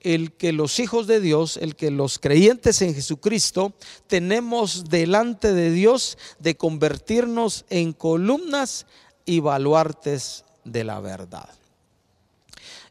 el 0.00 0.32
que 0.32 0.52
los 0.52 0.78
hijos 0.78 1.06
de 1.06 1.20
Dios, 1.20 1.56
el 1.56 1.74
que 1.76 1.90
los 1.90 2.18
creyentes 2.18 2.82
en 2.82 2.94
Jesucristo 2.94 3.72
tenemos 4.06 4.84
delante 4.84 5.52
de 5.52 5.70
Dios 5.70 6.18
de 6.38 6.56
convertirnos 6.56 7.64
en 7.70 7.92
columnas 7.92 8.86
y 9.24 9.40
baluartes 9.40 10.44
de 10.64 10.84
la 10.84 11.00
verdad. 11.00 11.57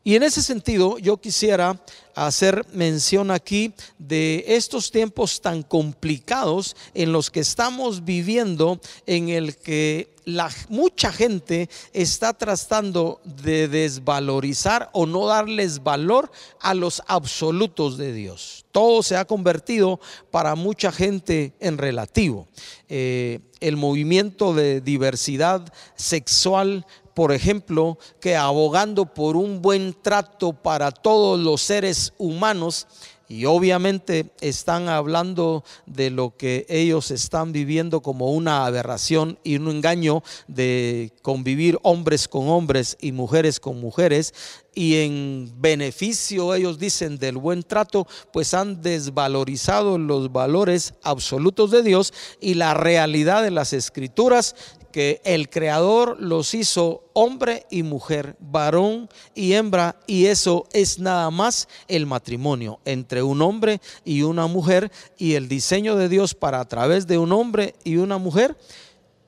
Y 0.07 0.15
en 0.15 0.23
ese 0.23 0.41
sentido 0.41 0.97
yo 0.99 1.17
quisiera 1.17 1.83
hacer 2.15 2.65
mención 2.71 3.29
aquí 3.29 3.73
de 3.99 4.45
estos 4.47 4.89
tiempos 4.89 5.41
tan 5.41 5.63
complicados 5.63 6.77
en 6.93 7.11
los 7.11 7.29
que 7.29 7.41
estamos 7.41 8.05
viviendo, 8.05 8.79
en 9.05 9.27
el 9.27 9.57
que 9.57 10.15
la, 10.23 10.49
mucha 10.69 11.11
gente 11.11 11.69
está 11.91 12.33
tratando 12.33 13.19
de 13.25 13.67
desvalorizar 13.67 14.89
o 14.93 15.05
no 15.05 15.25
darles 15.25 15.83
valor 15.83 16.31
a 16.61 16.73
los 16.73 17.03
absolutos 17.07 17.97
de 17.97 18.13
Dios. 18.13 18.65
Todo 18.71 19.03
se 19.03 19.17
ha 19.17 19.25
convertido 19.25 19.99
para 20.31 20.55
mucha 20.55 20.93
gente 20.93 21.51
en 21.59 21.77
relativo. 21.77 22.47
Eh, 22.87 23.41
el 23.59 23.75
movimiento 23.75 24.53
de 24.53 24.79
diversidad 24.79 25.73
sexual 25.97 26.85
por 27.17 27.31
ejemplo, 27.31 27.97
que 28.19 28.35
abogando 28.35 29.11
por 29.11 29.37
un 29.37 29.59
buen 29.59 29.95
trato 30.03 30.53
para 30.53 30.91
todos 30.91 31.39
los 31.39 31.63
seres 31.63 32.13
humanos, 32.19 32.85
y 33.27 33.45
obviamente 33.45 34.31
están 34.39 34.87
hablando 34.87 35.63
de 35.85 36.11
lo 36.11 36.37
que 36.37 36.65
ellos 36.69 37.11
están 37.11 37.51
viviendo 37.51 38.01
como 38.01 38.31
una 38.31 38.65
aberración 38.65 39.37
y 39.43 39.57
un 39.57 39.67
engaño 39.67 40.23
de 40.47 41.11
convivir 41.23 41.77
hombres 41.81 42.27
con 42.27 42.47
hombres 42.47 42.97
y 43.01 43.11
mujeres 43.11 43.59
con 43.59 43.81
mujeres. 43.81 44.33
Y 44.73 44.97
en 44.97 45.51
beneficio, 45.57 46.53
ellos 46.53 46.77
dicen, 46.77 47.17
del 47.17 47.37
buen 47.37 47.63
trato, 47.63 48.07
pues 48.31 48.53
han 48.53 48.81
desvalorizado 48.81 49.97
los 49.97 50.31
valores 50.31 50.93
absolutos 51.01 51.71
de 51.71 51.81
Dios 51.81 52.13
y 52.39 52.53
la 52.53 52.75
realidad 52.75 53.41
de 53.41 53.51
las 53.51 53.73
escrituras 53.73 54.55
el 54.97 55.49
Creador 55.49 56.17
los 56.19 56.53
hizo 56.53 57.03
hombre 57.13 57.65
y 57.69 57.83
mujer, 57.83 58.35
varón 58.39 59.09
y 59.35 59.53
hembra, 59.53 59.95
y 60.07 60.25
eso 60.25 60.67
es 60.73 60.99
nada 60.99 61.29
más 61.29 61.67
el 61.87 62.05
matrimonio 62.05 62.79
entre 62.85 63.21
un 63.21 63.41
hombre 63.41 63.79
y 64.03 64.23
una 64.23 64.47
mujer, 64.47 64.91
y 65.17 65.33
el 65.33 65.47
diseño 65.47 65.95
de 65.95 66.09
Dios 66.09 66.33
para 66.33 66.59
a 66.59 66.67
través 66.67 67.07
de 67.07 67.17
un 67.17 67.31
hombre 67.31 67.75
y 67.83 67.97
una 67.97 68.17
mujer 68.17 68.57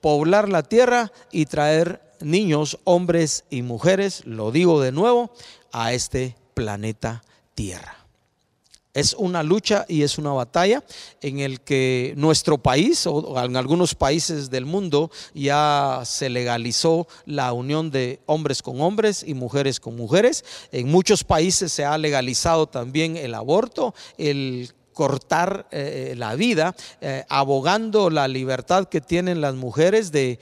poblar 0.01 0.49
la 0.49 0.63
tierra 0.63 1.11
y 1.31 1.45
traer 1.45 2.01
niños, 2.21 2.79
hombres 2.83 3.45
y 3.49 3.61
mujeres, 3.61 4.25
lo 4.25 4.51
digo 4.51 4.81
de 4.81 4.91
nuevo, 4.91 5.31
a 5.71 5.93
este 5.93 6.35
planeta 6.53 7.23
Tierra. 7.55 8.08
Es 8.93 9.13
una 9.13 9.43
lucha 9.43 9.85
y 9.87 10.01
es 10.01 10.17
una 10.17 10.31
batalla 10.31 10.83
en 11.21 11.39
el 11.39 11.61
que 11.61 12.13
nuestro 12.17 12.57
país 12.57 13.05
o 13.05 13.39
en 13.43 13.55
algunos 13.55 13.93
países 13.93 14.49
del 14.49 14.65
mundo 14.65 15.11
ya 15.35 16.01
se 16.05 16.29
legalizó 16.29 17.07
la 17.25 17.53
unión 17.53 17.91
de 17.91 18.19
hombres 18.25 18.63
con 18.63 18.81
hombres 18.81 19.23
y 19.25 19.35
mujeres 19.35 19.79
con 19.79 19.95
mujeres. 19.95 20.43
En 20.71 20.89
muchos 20.89 21.23
países 21.23 21.71
se 21.71 21.85
ha 21.85 21.97
legalizado 21.99 22.65
también 22.65 23.15
el 23.15 23.35
aborto, 23.35 23.93
el 24.17 24.73
cortar 24.99 25.65
eh, 25.71 26.13
la 26.17 26.35
vida, 26.35 26.75
eh, 26.99 27.23
abogando 27.29 28.09
la 28.09 28.27
libertad 28.27 28.89
que 28.89 28.99
tienen 28.99 29.39
las 29.39 29.55
mujeres 29.55 30.11
de, 30.11 30.39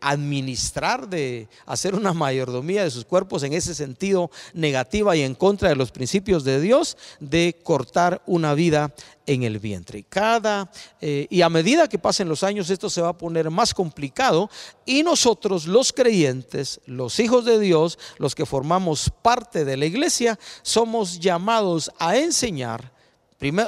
administrar, 0.00 1.08
de 1.08 1.46
hacer 1.66 1.94
una 1.94 2.12
mayordomía 2.12 2.82
de 2.82 2.90
sus 2.90 3.04
cuerpos 3.04 3.44
en 3.44 3.52
ese 3.52 3.76
sentido 3.76 4.28
negativa 4.54 5.14
y 5.14 5.22
en 5.22 5.36
contra 5.36 5.68
de 5.68 5.76
los 5.76 5.92
principios 5.92 6.42
de 6.42 6.60
Dios, 6.60 6.96
de 7.20 7.60
cortar 7.62 8.22
una 8.26 8.54
vida 8.54 8.92
en 9.24 9.44
el 9.44 9.60
vientre. 9.60 10.02
Cada, 10.02 10.68
eh, 11.00 11.28
y 11.30 11.42
a 11.42 11.48
medida 11.48 11.88
que 11.88 12.00
pasen 12.00 12.28
los 12.28 12.42
años, 12.42 12.70
esto 12.70 12.90
se 12.90 13.02
va 13.02 13.10
a 13.10 13.18
poner 13.18 13.50
más 13.50 13.72
complicado 13.72 14.50
y 14.84 15.04
nosotros, 15.04 15.68
los 15.68 15.92
creyentes, 15.92 16.80
los 16.86 17.20
hijos 17.20 17.44
de 17.44 17.60
Dios, 17.60 18.00
los 18.18 18.34
que 18.34 18.46
formamos 18.46 19.12
parte 19.22 19.64
de 19.64 19.76
la 19.76 19.86
iglesia, 19.86 20.40
somos 20.62 21.20
llamados 21.20 21.92
a 22.00 22.16
enseñar 22.16 22.98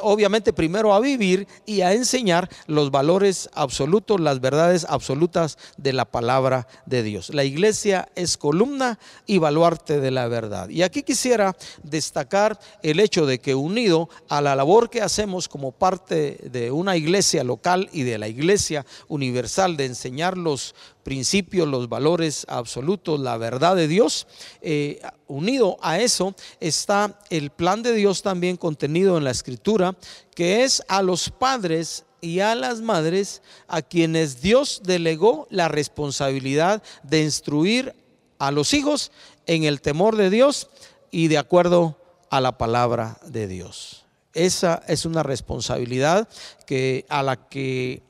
obviamente 0.02 0.52
primero 0.52 0.94
a 0.94 1.00
vivir 1.00 1.46
y 1.66 1.80
a 1.80 1.94
enseñar 1.94 2.48
los 2.66 2.90
valores 2.90 3.48
absolutos, 3.54 4.20
las 4.20 4.40
verdades 4.40 4.86
absolutas 4.88 5.58
de 5.76 5.92
la 5.92 6.04
palabra 6.04 6.66
de 6.86 7.02
Dios. 7.02 7.30
La 7.32 7.44
iglesia 7.44 8.08
es 8.14 8.36
columna 8.36 8.98
y 9.26 9.38
baluarte 9.38 10.00
de 10.00 10.10
la 10.10 10.28
verdad. 10.28 10.68
Y 10.68 10.82
aquí 10.82 11.02
quisiera 11.02 11.56
destacar 11.82 12.58
el 12.82 13.00
hecho 13.00 13.26
de 13.26 13.38
que 13.38 13.54
unido 13.54 14.08
a 14.28 14.40
la 14.40 14.54
labor 14.54 14.90
que 14.90 15.00
hacemos 15.00 15.48
como 15.48 15.72
parte 15.72 16.38
de 16.50 16.70
una 16.70 16.96
iglesia 16.96 17.44
local 17.44 17.88
y 17.92 18.02
de 18.02 18.18
la 18.18 18.28
iglesia 18.28 18.84
universal 19.08 19.76
de 19.76 19.86
enseñar 19.86 20.36
los 20.36 20.74
principios, 21.02 21.68
los 21.68 21.88
valores 21.88 22.46
absolutos, 22.48 23.20
la 23.20 23.36
verdad 23.36 23.76
de 23.76 23.88
Dios. 23.88 24.26
Eh, 24.60 25.00
unido 25.32 25.78
a 25.80 25.98
eso 25.98 26.34
está 26.60 27.18
el 27.30 27.50
plan 27.50 27.82
de 27.82 27.94
Dios 27.94 28.22
también 28.22 28.56
contenido 28.56 29.16
en 29.16 29.24
la 29.24 29.30
escritura, 29.30 29.96
que 30.34 30.62
es 30.62 30.82
a 30.88 31.02
los 31.02 31.30
padres 31.30 32.04
y 32.20 32.40
a 32.40 32.54
las 32.54 32.80
madres 32.80 33.42
a 33.66 33.82
quienes 33.82 34.42
Dios 34.42 34.82
delegó 34.84 35.46
la 35.50 35.68
responsabilidad 35.68 36.82
de 37.02 37.22
instruir 37.22 37.94
a 38.38 38.50
los 38.50 38.74
hijos 38.74 39.10
en 39.46 39.64
el 39.64 39.80
temor 39.80 40.16
de 40.16 40.30
Dios 40.30 40.68
y 41.10 41.28
de 41.28 41.38
acuerdo 41.38 41.96
a 42.30 42.40
la 42.40 42.58
palabra 42.58 43.18
de 43.26 43.48
Dios. 43.48 44.04
Esa 44.34 44.82
es 44.86 45.04
una 45.04 45.22
responsabilidad 45.22 46.28
que 46.66 47.04
a 47.08 47.22
la 47.22 47.48
que 47.48 48.02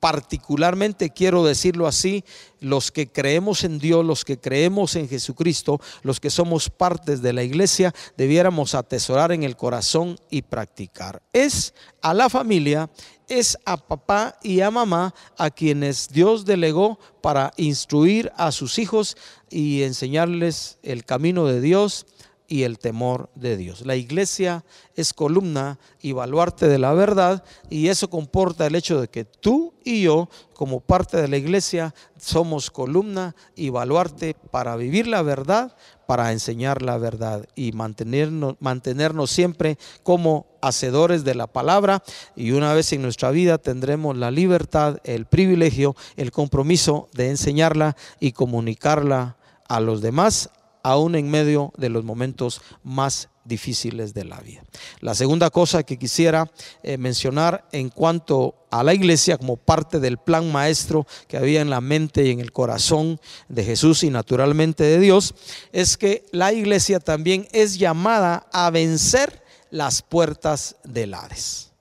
particularmente 0.00 1.10
quiero 1.10 1.44
decirlo 1.44 1.86
así, 1.86 2.24
los 2.60 2.90
que 2.90 3.10
creemos 3.10 3.64
en 3.64 3.78
Dios, 3.78 4.04
los 4.04 4.24
que 4.24 4.38
creemos 4.38 4.96
en 4.96 5.08
Jesucristo, 5.08 5.80
los 6.02 6.20
que 6.20 6.30
somos 6.30 6.70
partes 6.70 7.22
de 7.22 7.32
la 7.32 7.42
iglesia, 7.42 7.94
debiéramos 8.16 8.74
atesorar 8.74 9.32
en 9.32 9.42
el 9.42 9.56
corazón 9.56 10.18
y 10.30 10.42
practicar. 10.42 11.22
Es 11.32 11.74
a 12.00 12.14
la 12.14 12.28
familia, 12.28 12.90
es 13.28 13.58
a 13.64 13.76
papá 13.76 14.38
y 14.42 14.60
a 14.60 14.70
mamá 14.70 15.14
a 15.36 15.50
quienes 15.50 16.08
Dios 16.08 16.44
delegó 16.44 16.98
para 17.20 17.52
instruir 17.56 18.32
a 18.36 18.52
sus 18.52 18.78
hijos 18.78 19.16
y 19.50 19.82
enseñarles 19.82 20.78
el 20.82 21.04
camino 21.04 21.46
de 21.46 21.60
Dios 21.60 22.06
y 22.48 22.62
el 22.62 22.78
temor 22.78 23.28
de 23.34 23.58
Dios. 23.58 23.84
La 23.84 23.94
iglesia 23.94 24.64
es 24.96 25.12
columna 25.12 25.78
y 26.00 26.12
baluarte 26.12 26.66
de 26.66 26.78
la 26.78 26.94
verdad 26.94 27.44
y 27.68 27.88
eso 27.88 28.08
comporta 28.08 28.66
el 28.66 28.74
hecho 28.74 29.00
de 29.00 29.08
que 29.08 29.26
tú 29.26 29.74
y 29.84 30.02
yo, 30.02 30.30
como 30.54 30.80
parte 30.80 31.18
de 31.20 31.28
la 31.28 31.36
iglesia, 31.36 31.94
somos 32.16 32.70
columna 32.70 33.36
y 33.54 33.68
baluarte 33.68 34.34
para 34.50 34.76
vivir 34.76 35.06
la 35.06 35.20
verdad, 35.20 35.76
para 36.06 36.32
enseñar 36.32 36.80
la 36.80 36.96
verdad 36.96 37.46
y 37.54 37.72
mantenernos, 37.72 38.56
mantenernos 38.60 39.30
siempre 39.30 39.78
como 40.02 40.46
hacedores 40.62 41.24
de 41.24 41.34
la 41.34 41.46
palabra 41.48 42.02
y 42.34 42.52
una 42.52 42.72
vez 42.72 42.92
en 42.94 43.02
nuestra 43.02 43.30
vida 43.30 43.58
tendremos 43.58 44.16
la 44.16 44.30
libertad, 44.30 44.98
el 45.04 45.26
privilegio, 45.26 45.94
el 46.16 46.32
compromiso 46.32 47.10
de 47.12 47.28
enseñarla 47.28 47.94
y 48.20 48.32
comunicarla 48.32 49.36
a 49.68 49.80
los 49.80 50.00
demás 50.00 50.48
aún 50.88 51.14
en 51.14 51.30
medio 51.30 51.72
de 51.76 51.88
los 51.88 52.04
momentos 52.04 52.60
más 52.82 53.28
difíciles 53.44 54.14
de 54.14 54.24
la 54.24 54.40
vida. 54.40 54.62
La 55.00 55.14
segunda 55.14 55.50
cosa 55.50 55.82
que 55.82 55.98
quisiera 55.98 56.50
eh, 56.82 56.98
mencionar 56.98 57.66
en 57.72 57.88
cuanto 57.88 58.54
a 58.70 58.82
la 58.82 58.94
iglesia 58.94 59.38
como 59.38 59.56
parte 59.56 60.00
del 60.00 60.18
plan 60.18 60.52
maestro 60.52 61.06
que 61.26 61.36
había 61.36 61.60
en 61.60 61.70
la 61.70 61.80
mente 61.80 62.24
y 62.24 62.30
en 62.30 62.40
el 62.40 62.52
corazón 62.52 63.20
de 63.48 63.64
Jesús 63.64 64.02
y 64.02 64.10
naturalmente 64.10 64.84
de 64.84 64.98
Dios, 64.98 65.34
es 65.72 65.96
que 65.96 66.26
la 66.32 66.52
iglesia 66.52 67.00
también 67.00 67.48
es 67.52 67.78
llamada 67.78 68.46
a 68.52 68.70
vencer 68.70 69.42
las 69.70 70.02
puertas 70.02 70.76
del 70.84 71.14
Hades. 71.14 71.72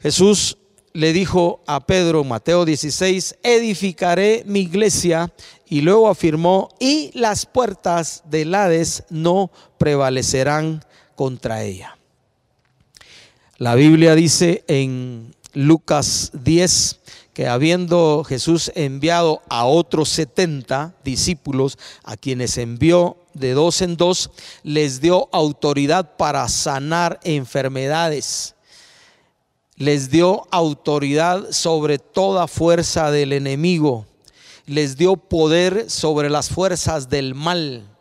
Jesús 0.00 0.58
le 0.96 1.12
dijo 1.12 1.60
a 1.66 1.84
Pedro, 1.84 2.24
Mateo 2.24 2.64
16, 2.64 3.36
edificaré 3.42 4.44
mi 4.46 4.60
iglesia 4.60 5.30
y 5.68 5.82
luego 5.82 6.08
afirmó, 6.08 6.70
y 6.80 7.10
las 7.12 7.44
puertas 7.44 8.22
del 8.24 8.54
Hades 8.54 9.04
no 9.10 9.50
prevalecerán 9.76 10.82
contra 11.14 11.62
ella. 11.62 11.98
La 13.58 13.74
Biblia 13.74 14.14
dice 14.14 14.64
en 14.68 15.34
Lucas 15.52 16.30
10 16.32 17.00
que 17.34 17.46
habiendo 17.46 18.24
Jesús 18.24 18.72
enviado 18.74 19.42
a 19.50 19.66
otros 19.66 20.08
70 20.08 20.94
discípulos, 21.04 21.78
a 22.04 22.16
quienes 22.16 22.56
envió 22.56 23.18
de 23.34 23.52
dos 23.52 23.82
en 23.82 23.98
dos, 23.98 24.30
les 24.62 25.02
dio 25.02 25.28
autoridad 25.30 26.16
para 26.16 26.48
sanar 26.48 27.20
enfermedades 27.22 28.55
les 29.76 30.10
dio 30.10 30.46
autoridad 30.50 31.50
sobre 31.50 31.98
toda 31.98 32.48
fuerza 32.48 33.10
del 33.10 33.32
enemigo, 33.32 34.06
les 34.66 34.96
dio 34.96 35.16
poder 35.16 35.90
sobre 35.90 36.30
las 36.30 36.48
fuerzas 36.48 37.08
del 37.08 37.34
mal. 37.34 37.95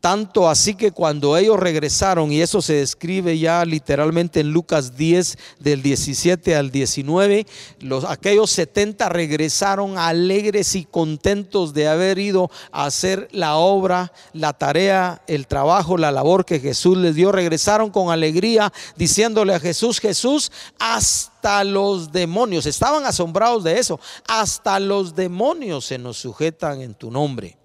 Tanto 0.00 0.48
así 0.48 0.74
que 0.74 0.92
cuando 0.92 1.36
ellos 1.36 1.60
regresaron, 1.60 2.32
y 2.32 2.40
eso 2.40 2.62
se 2.62 2.72
describe 2.74 3.38
ya 3.38 3.62
literalmente 3.66 4.40
en 4.40 4.50
Lucas 4.50 4.96
10 4.96 5.36
del 5.58 5.82
17 5.82 6.56
al 6.56 6.70
19, 6.70 7.46
los, 7.80 8.04
aquellos 8.04 8.50
70 8.50 9.10
regresaron 9.10 9.98
alegres 9.98 10.74
y 10.74 10.86
contentos 10.86 11.74
de 11.74 11.86
haber 11.86 12.18
ido 12.18 12.50
a 12.72 12.86
hacer 12.86 13.28
la 13.32 13.56
obra, 13.56 14.10
la 14.32 14.54
tarea, 14.54 15.20
el 15.26 15.46
trabajo, 15.46 15.98
la 15.98 16.10
labor 16.10 16.46
que 16.46 16.60
Jesús 16.60 16.96
les 16.96 17.14
dio. 17.14 17.30
Regresaron 17.30 17.90
con 17.90 18.10
alegría 18.10 18.72
diciéndole 18.96 19.54
a 19.54 19.60
Jesús, 19.60 20.00
Jesús, 20.00 20.50
hasta 20.78 21.62
los 21.62 22.10
demonios, 22.10 22.64
estaban 22.64 23.04
asombrados 23.04 23.64
de 23.64 23.78
eso, 23.78 24.00
hasta 24.26 24.80
los 24.80 25.14
demonios 25.14 25.84
se 25.84 25.98
nos 25.98 26.16
sujetan 26.16 26.80
en 26.80 26.94
tu 26.94 27.10
nombre. 27.10 27.59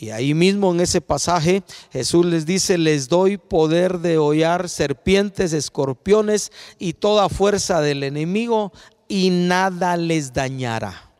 Y 0.00 0.10
ahí 0.10 0.32
mismo 0.32 0.72
en 0.72 0.80
ese 0.80 1.00
pasaje 1.00 1.64
Jesús 1.92 2.24
les 2.24 2.46
dice, 2.46 2.78
les 2.78 3.08
doy 3.08 3.36
poder 3.36 3.98
de 3.98 4.16
hollar 4.16 4.68
serpientes, 4.68 5.52
escorpiones 5.52 6.52
y 6.78 6.92
toda 6.92 7.28
fuerza 7.28 7.80
del 7.80 8.04
enemigo 8.04 8.72
y 9.08 9.30
nada 9.30 9.96
les 9.96 10.32
dañará. 10.32 11.10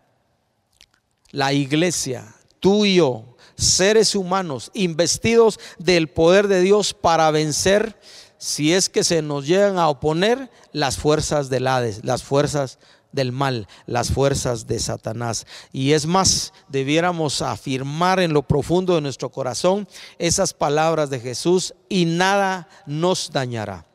La 1.32 1.52
iglesia, 1.52 2.32
tú 2.60 2.84
y 2.84 2.96
yo, 2.96 3.36
seres 3.56 4.14
humanos 4.14 4.70
investidos 4.74 5.58
del 5.78 6.08
poder 6.08 6.46
de 6.46 6.60
Dios 6.60 6.94
para 6.94 7.32
vencer, 7.32 7.98
si 8.38 8.72
es 8.72 8.88
que 8.88 9.02
se 9.02 9.22
nos 9.22 9.48
llegan 9.48 9.78
a 9.78 9.88
oponer, 9.88 10.52
las 10.72 10.98
fuerzas 10.98 11.50
del 11.50 11.66
Hades, 11.66 12.04
las 12.04 12.22
fuerzas 12.22 12.78
del 13.12 13.32
mal, 13.32 13.66
las 13.86 14.10
fuerzas 14.10 14.66
de 14.66 14.78
Satanás. 14.78 15.46
Y 15.72 15.92
es 15.92 16.06
más, 16.06 16.52
debiéramos 16.68 17.42
afirmar 17.42 18.20
en 18.20 18.32
lo 18.32 18.42
profundo 18.42 18.94
de 18.94 19.00
nuestro 19.00 19.30
corazón 19.30 19.88
esas 20.18 20.54
palabras 20.54 21.10
de 21.10 21.20
Jesús 21.20 21.74
y 21.88 22.04
nada 22.04 22.68
nos 22.86 23.30
dañará. 23.30 23.86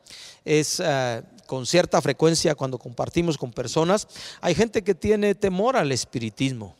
Es 0.44 0.80
eh, 0.84 1.22
con 1.46 1.66
cierta 1.66 2.00
frecuencia 2.00 2.54
cuando 2.54 2.78
compartimos 2.78 3.38
con 3.38 3.52
personas, 3.52 4.08
hay 4.40 4.54
gente 4.54 4.82
que 4.82 4.94
tiene 4.94 5.34
temor 5.34 5.76
al 5.76 5.92
espiritismo. 5.92 6.74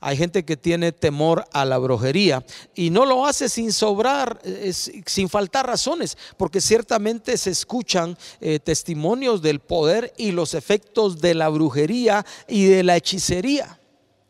Hay 0.00 0.16
gente 0.16 0.44
que 0.44 0.56
tiene 0.56 0.92
temor 0.92 1.46
a 1.52 1.64
la 1.64 1.78
brujería 1.78 2.44
y 2.74 2.90
no 2.90 3.06
lo 3.06 3.26
hace 3.26 3.48
sin 3.48 3.72
sobrar, 3.72 4.40
sin 4.72 5.28
faltar 5.28 5.66
razones, 5.66 6.16
porque 6.36 6.60
ciertamente 6.60 7.36
se 7.38 7.50
escuchan 7.50 8.16
eh, 8.40 8.58
testimonios 8.58 9.42
del 9.42 9.60
poder 9.60 10.12
y 10.16 10.32
los 10.32 10.54
efectos 10.54 11.20
de 11.20 11.34
la 11.34 11.48
brujería 11.48 12.24
y 12.48 12.66
de 12.66 12.82
la 12.82 12.96
hechicería 12.96 13.78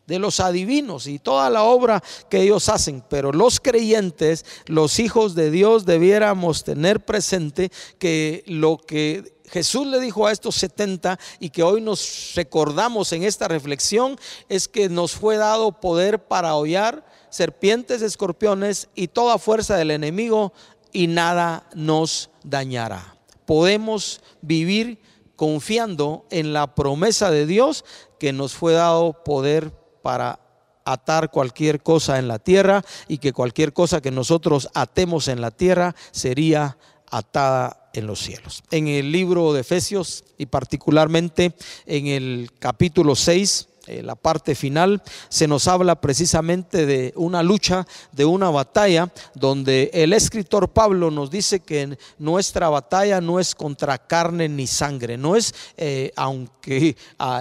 de 0.07 0.19
los 0.19 0.41
adivinos 0.41 1.07
y 1.07 1.19
toda 1.19 1.51
la 1.51 1.65
obra 1.65 2.03
que 2.31 2.43
ellos 2.43 2.69
hacen. 2.69 3.03
Pero 3.09 3.33
los 3.33 3.61
creyentes, 3.61 4.45
los 4.67 4.99
hijos 4.99 5.35
de 5.35 5.51
Dios, 5.51 5.85
debiéramos 5.85 6.65
tener 6.65 7.05
presente 7.05 7.71
que 7.99 8.45
lo 8.47 8.79
que 8.79 9.36
Jesús 9.51 9.87
le 9.87 10.01
dijo 10.01 10.27
a 10.27 10.33
estos 10.33 10.57
70 10.57 11.19
y 11.39 11.51
que 11.51 11.63
hoy 11.63 11.81
nos 11.81 12.33
recordamos 12.35 13.13
en 13.13 13.23
esta 13.23 13.49
reflexión 13.49 14.19
es 14.49 14.69
que 14.69 14.89
nos 14.89 15.13
fue 15.13 15.37
dado 15.37 15.81
poder 15.81 16.25
para 16.25 16.55
hollar 16.55 17.07
serpientes, 17.31 18.03
escorpiones 18.03 18.89
y 18.95 19.09
toda 19.09 19.39
fuerza 19.39 19.77
del 19.77 19.91
enemigo 19.91 20.53
y 20.93 21.07
nada 21.07 21.69
nos 21.75 22.31
dañará. 22.43 23.17
Podemos 23.45 24.21
vivir 24.41 25.01
confiando 25.37 26.27
en 26.31 26.53
la 26.53 26.75
promesa 26.75 27.31
de 27.31 27.47
Dios 27.47 27.85
que 28.19 28.33
nos 28.33 28.55
fue 28.55 28.73
dado 28.73 29.23
poder 29.23 29.73
para 30.03 30.41
atar 30.85 31.31
cualquier 31.31 31.83
cosa 31.83 32.19
en 32.19 32.29
la 32.29 32.39
tierra 32.39 32.83
y 33.09 33.19
que 33.19 33.33
cualquier 33.33 33.73
cosa 33.73 34.01
que 34.01 34.11
nosotros 34.11 34.69
atemos 34.73 35.29
en 35.29 35.41
la 35.41 35.51
tierra 35.51 35.95
sería 36.13 36.79
atada 37.11 37.86
en 37.97 38.07
los 38.07 38.21
cielos. 38.21 38.63
En 38.71 38.89
el 38.89 39.11
libro 39.13 39.53
de 39.53 39.61
Efesios 39.61 40.25
y 40.39 40.47
particularmente 40.47 41.53
en 41.87 42.07
el 42.07 42.51
capítulo 42.59 43.17
6, 43.17 43.69
eh, 43.87 44.03
la 44.03 44.17
parte 44.17 44.55
final, 44.55 45.03
se 45.29 45.47
nos 45.47 45.69
habla 45.69 46.01
precisamente 46.01 46.87
de 46.87 47.13
una 47.17 47.43
lucha, 47.43 47.87
de 48.13 48.25
una 48.25 48.51
batalla, 48.51 49.13
donde 49.35 49.91
el 49.93 50.13
escritor 50.13 50.71
Pablo 50.71 51.11
nos 51.11 51.31
dice 51.31 51.61
que 51.61 51.97
nuestra 52.19 52.69
batalla 52.69 53.21
no 53.21 53.39
es 53.39 53.55
contra 53.55 53.99
carne 53.99 54.49
ni 54.49 54.67
sangre, 54.67 55.17
no 55.17 55.37
es, 55.37 55.55
eh, 55.77 56.13
aunque 56.17 56.97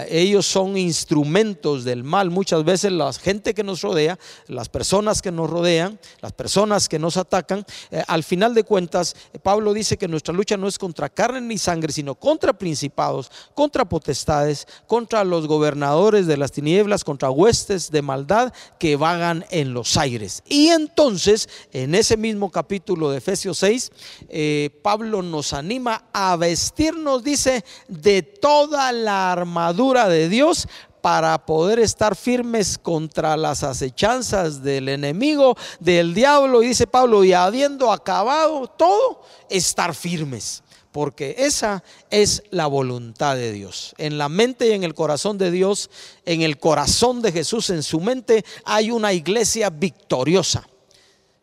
ellos 0.09 0.45
son 0.45 0.77
instrumentos 0.77 1.83
del 1.83 2.03
mal, 2.03 2.29
muchas 2.29 2.63
veces 2.63 2.91
la 2.91 3.11
gente 3.13 3.53
que 3.53 3.63
nos 3.63 3.81
rodea, 3.81 4.19
las 4.47 4.69
personas 4.69 5.21
que 5.21 5.31
nos 5.31 5.49
rodean, 5.49 5.99
las 6.21 6.33
personas 6.33 6.87
que 6.87 6.99
nos 6.99 7.17
atacan, 7.17 7.65
eh, 7.91 8.03
al 8.07 8.23
final 8.23 8.53
de 8.53 8.63
cuentas, 8.63 9.15
Pablo 9.41 9.73
dice 9.73 9.97
que 9.97 10.07
nuestra 10.07 10.33
lucha 10.33 10.57
no 10.57 10.67
es 10.67 10.77
contra 10.77 11.09
carne 11.09 11.41
ni 11.41 11.57
sangre, 11.57 11.91
sino 11.91 12.15
contra 12.15 12.53
principados, 12.53 13.31
contra 13.53 13.85
potestades, 13.85 14.67
contra 14.87 15.23
los 15.23 15.47
gobernadores 15.47 16.27
de 16.27 16.34
las 16.37 16.51
tinieblas, 16.51 17.03
contra 17.03 17.29
huestes 17.29 17.91
de 17.91 18.01
maldad 18.01 18.53
que 18.79 18.95
vagan 18.95 19.45
en 19.49 19.73
los 19.73 19.97
aires. 19.97 20.43
Y 20.47 20.67
entonces, 20.67 21.49
en 21.71 21.95
ese 21.95 22.17
mismo 22.17 22.51
capítulo 22.51 23.11
de 23.11 23.17
Efesios 23.17 23.57
6, 23.59 23.91
eh, 24.29 24.69
Pablo 24.81 25.21
nos 25.21 25.53
anima 25.53 26.05
a 26.13 26.35
vestirnos, 26.35 27.23
dice, 27.23 27.63
de 27.87 28.21
toda 28.21 28.91
la 28.91 29.31
armadura 29.31 30.07
de 30.07 30.29
Dios 30.29 30.67
para 31.01 31.45
poder 31.45 31.77
estar 31.77 32.15
firmes 32.15 32.79
contra 32.79 33.37
las 33.37 33.63
acechanzas 33.63 34.63
del 34.63 34.89
enemigo, 34.89 35.55
del 35.79 36.15
diablo. 36.15 36.63
Y 36.63 36.69
dice 36.69 36.87
Pablo, 36.87 37.23
y 37.23 37.31
habiendo 37.31 37.91
acabado 37.91 38.67
todo, 38.67 39.21
estar 39.47 39.93
firmes 39.93 40.63
porque 40.95 41.35
esa 41.39 41.83
es 42.09 42.41
la 42.51 42.67
voluntad 42.67 43.35
de 43.35 43.51
Dios. 43.51 43.93
En 43.97 44.17
la 44.17 44.29
mente 44.29 44.69
y 44.69 44.71
en 44.71 44.85
el 44.85 44.93
corazón 44.93 45.37
de 45.37 45.51
Dios, 45.51 45.89
en 46.23 46.41
el 46.41 46.57
corazón 46.57 47.21
de 47.21 47.33
Jesús, 47.33 47.69
en 47.69 47.83
su 47.83 47.99
mente, 47.99 48.45
hay 48.63 48.91
una 48.91 49.11
iglesia 49.11 49.69
victoriosa 49.69 50.65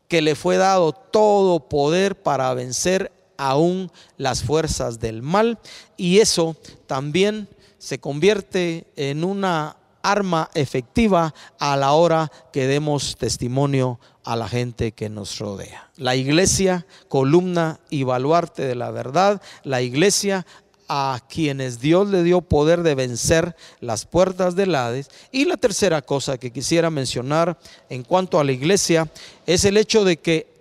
que 0.09 0.23
le 0.23 0.37
fue 0.37 0.57
dado 0.57 0.95
todo 0.95 1.69
poder 1.69 2.23
para 2.23 2.55
vencer 2.55 3.13
aún 3.37 3.93
las 4.17 4.43
fuerzas 4.43 5.01
del 5.01 5.21
mal 5.21 5.59
y 5.99 6.21
eso 6.21 6.57
también 6.87 7.47
se 7.77 7.99
convierte 7.99 8.87
en 8.97 9.23
una 9.23 9.77
arma 10.03 10.51
efectiva 10.55 11.35
a 11.59 11.77
la 11.77 11.93
hora 11.93 12.31
que 12.53 12.67
demos 12.67 13.17
testimonio 13.17 13.99
a 14.25 14.37
la 14.37 14.49
gente 14.49 14.93
que 14.93 15.09
nos 15.09 15.39
rodea. 15.39 15.91
La 15.97 16.17
iglesia, 16.17 16.87
columna 17.09 17.81
y 17.91 18.05
baluarte 18.05 18.63
de 18.63 18.75
la 18.75 18.91
verdad, 18.91 19.43
la 19.65 19.83
iglesia 19.83 20.47
a 20.89 21.21
quienes 21.27 21.81
Dios 21.81 22.09
le 22.11 22.23
dio 22.23 22.43
poder 22.43 22.83
de 22.83 22.95
vencer 22.95 23.57
las 23.81 24.05
puertas 24.05 24.55
del 24.55 24.75
Hades. 24.75 25.09
Y 25.31 25.47
la 25.47 25.57
tercera 25.57 26.03
cosa 26.03 26.37
que 26.37 26.51
quisiera 26.51 26.91
mencionar 26.91 27.59
en 27.89 28.03
cuanto 28.03 28.39
a 28.39 28.45
la 28.45 28.53
iglesia 28.53 29.11
es 29.47 29.65
el 29.65 29.79
hecho 29.79 30.05
de 30.05 30.19
que 30.19 30.52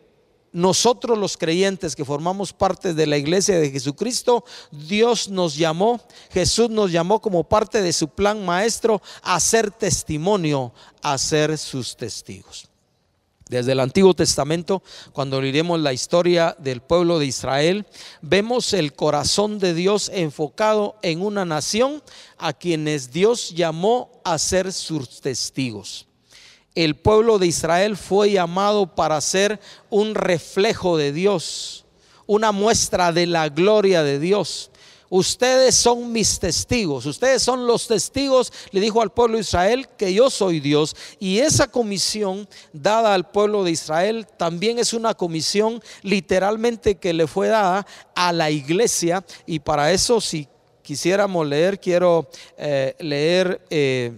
nosotros 0.51 1.17
los 1.17 1.37
creyentes 1.37 1.95
que 1.95 2.05
formamos 2.05 2.53
parte 2.53 2.93
de 2.93 3.07
la 3.07 3.17
iglesia 3.17 3.59
de 3.59 3.71
Jesucristo, 3.71 4.43
Dios 4.71 5.29
nos 5.29 5.55
llamó, 5.55 6.01
Jesús 6.31 6.69
nos 6.69 6.91
llamó 6.91 7.21
como 7.21 7.43
parte 7.43 7.81
de 7.81 7.93
su 7.93 8.09
plan 8.09 8.45
maestro 8.45 9.01
a 9.21 9.39
ser 9.39 9.71
testimonio, 9.71 10.73
a 11.01 11.17
ser 11.17 11.57
sus 11.57 11.95
testigos. 11.95 12.67
Desde 13.47 13.73
el 13.73 13.81
Antiguo 13.81 14.13
Testamento, 14.13 14.81
cuando 15.11 15.41
leeremos 15.41 15.79
la 15.79 15.91
historia 15.91 16.55
del 16.57 16.81
pueblo 16.81 17.19
de 17.19 17.25
Israel, 17.25 17.85
vemos 18.21 18.71
el 18.71 18.93
corazón 18.93 19.59
de 19.59 19.73
Dios 19.73 20.09
enfocado 20.13 20.95
en 21.01 21.21
una 21.21 21.43
nación 21.43 22.01
a 22.37 22.53
quienes 22.53 23.11
Dios 23.11 23.49
llamó 23.49 24.21
a 24.23 24.37
ser 24.37 24.71
sus 24.71 25.19
testigos 25.19 26.07
el 26.75 26.95
pueblo 26.95 27.37
de 27.37 27.47
Israel 27.47 27.97
fue 27.97 28.31
llamado 28.31 28.95
para 28.95 29.19
ser 29.21 29.59
un 29.89 30.15
reflejo 30.15 30.97
de 30.97 31.11
Dios, 31.11 31.85
una 32.25 32.51
muestra 32.51 33.11
de 33.11 33.25
la 33.27 33.49
gloria 33.49 34.03
de 34.03 34.19
Dios. 34.19 34.71
Ustedes 35.13 35.75
son 35.75 36.13
mis 36.13 36.39
testigos, 36.39 37.05
ustedes 37.05 37.43
son 37.43 37.67
los 37.67 37.85
testigos, 37.85 38.53
le 38.71 38.79
dijo 38.79 39.01
al 39.01 39.11
pueblo 39.11 39.35
de 39.35 39.41
Israel, 39.41 39.89
que 39.97 40.13
yo 40.13 40.29
soy 40.29 40.61
Dios. 40.61 40.95
Y 41.19 41.39
esa 41.39 41.67
comisión 41.67 42.47
dada 42.71 43.13
al 43.13 43.29
pueblo 43.29 43.65
de 43.65 43.71
Israel 43.71 44.25
también 44.37 44.79
es 44.79 44.93
una 44.93 45.13
comisión 45.13 45.83
literalmente 46.01 46.95
que 46.95 47.11
le 47.11 47.27
fue 47.27 47.49
dada 47.49 47.85
a 48.15 48.31
la 48.31 48.51
iglesia. 48.51 49.25
Y 49.45 49.59
para 49.59 49.91
eso, 49.91 50.21
si 50.21 50.47
quisiéramos 50.81 51.45
leer, 51.45 51.77
quiero 51.81 52.29
eh, 52.57 52.95
leer... 52.99 53.61
Eh, 53.69 54.17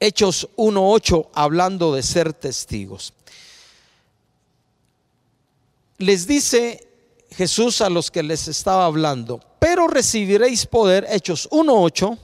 Hechos 0.00 0.48
1.8 0.56 1.28
hablando 1.34 1.94
de 1.94 2.02
ser 2.02 2.32
testigos. 2.32 3.12
Les 5.98 6.26
dice 6.26 6.88
Jesús 7.30 7.80
a 7.80 7.88
los 7.88 8.10
que 8.10 8.22
les 8.22 8.48
estaba 8.48 8.86
hablando, 8.86 9.40
pero 9.58 9.86
recibiréis 9.88 10.66
poder, 10.66 11.06
Hechos 11.08 11.48
1.8, 11.50 12.18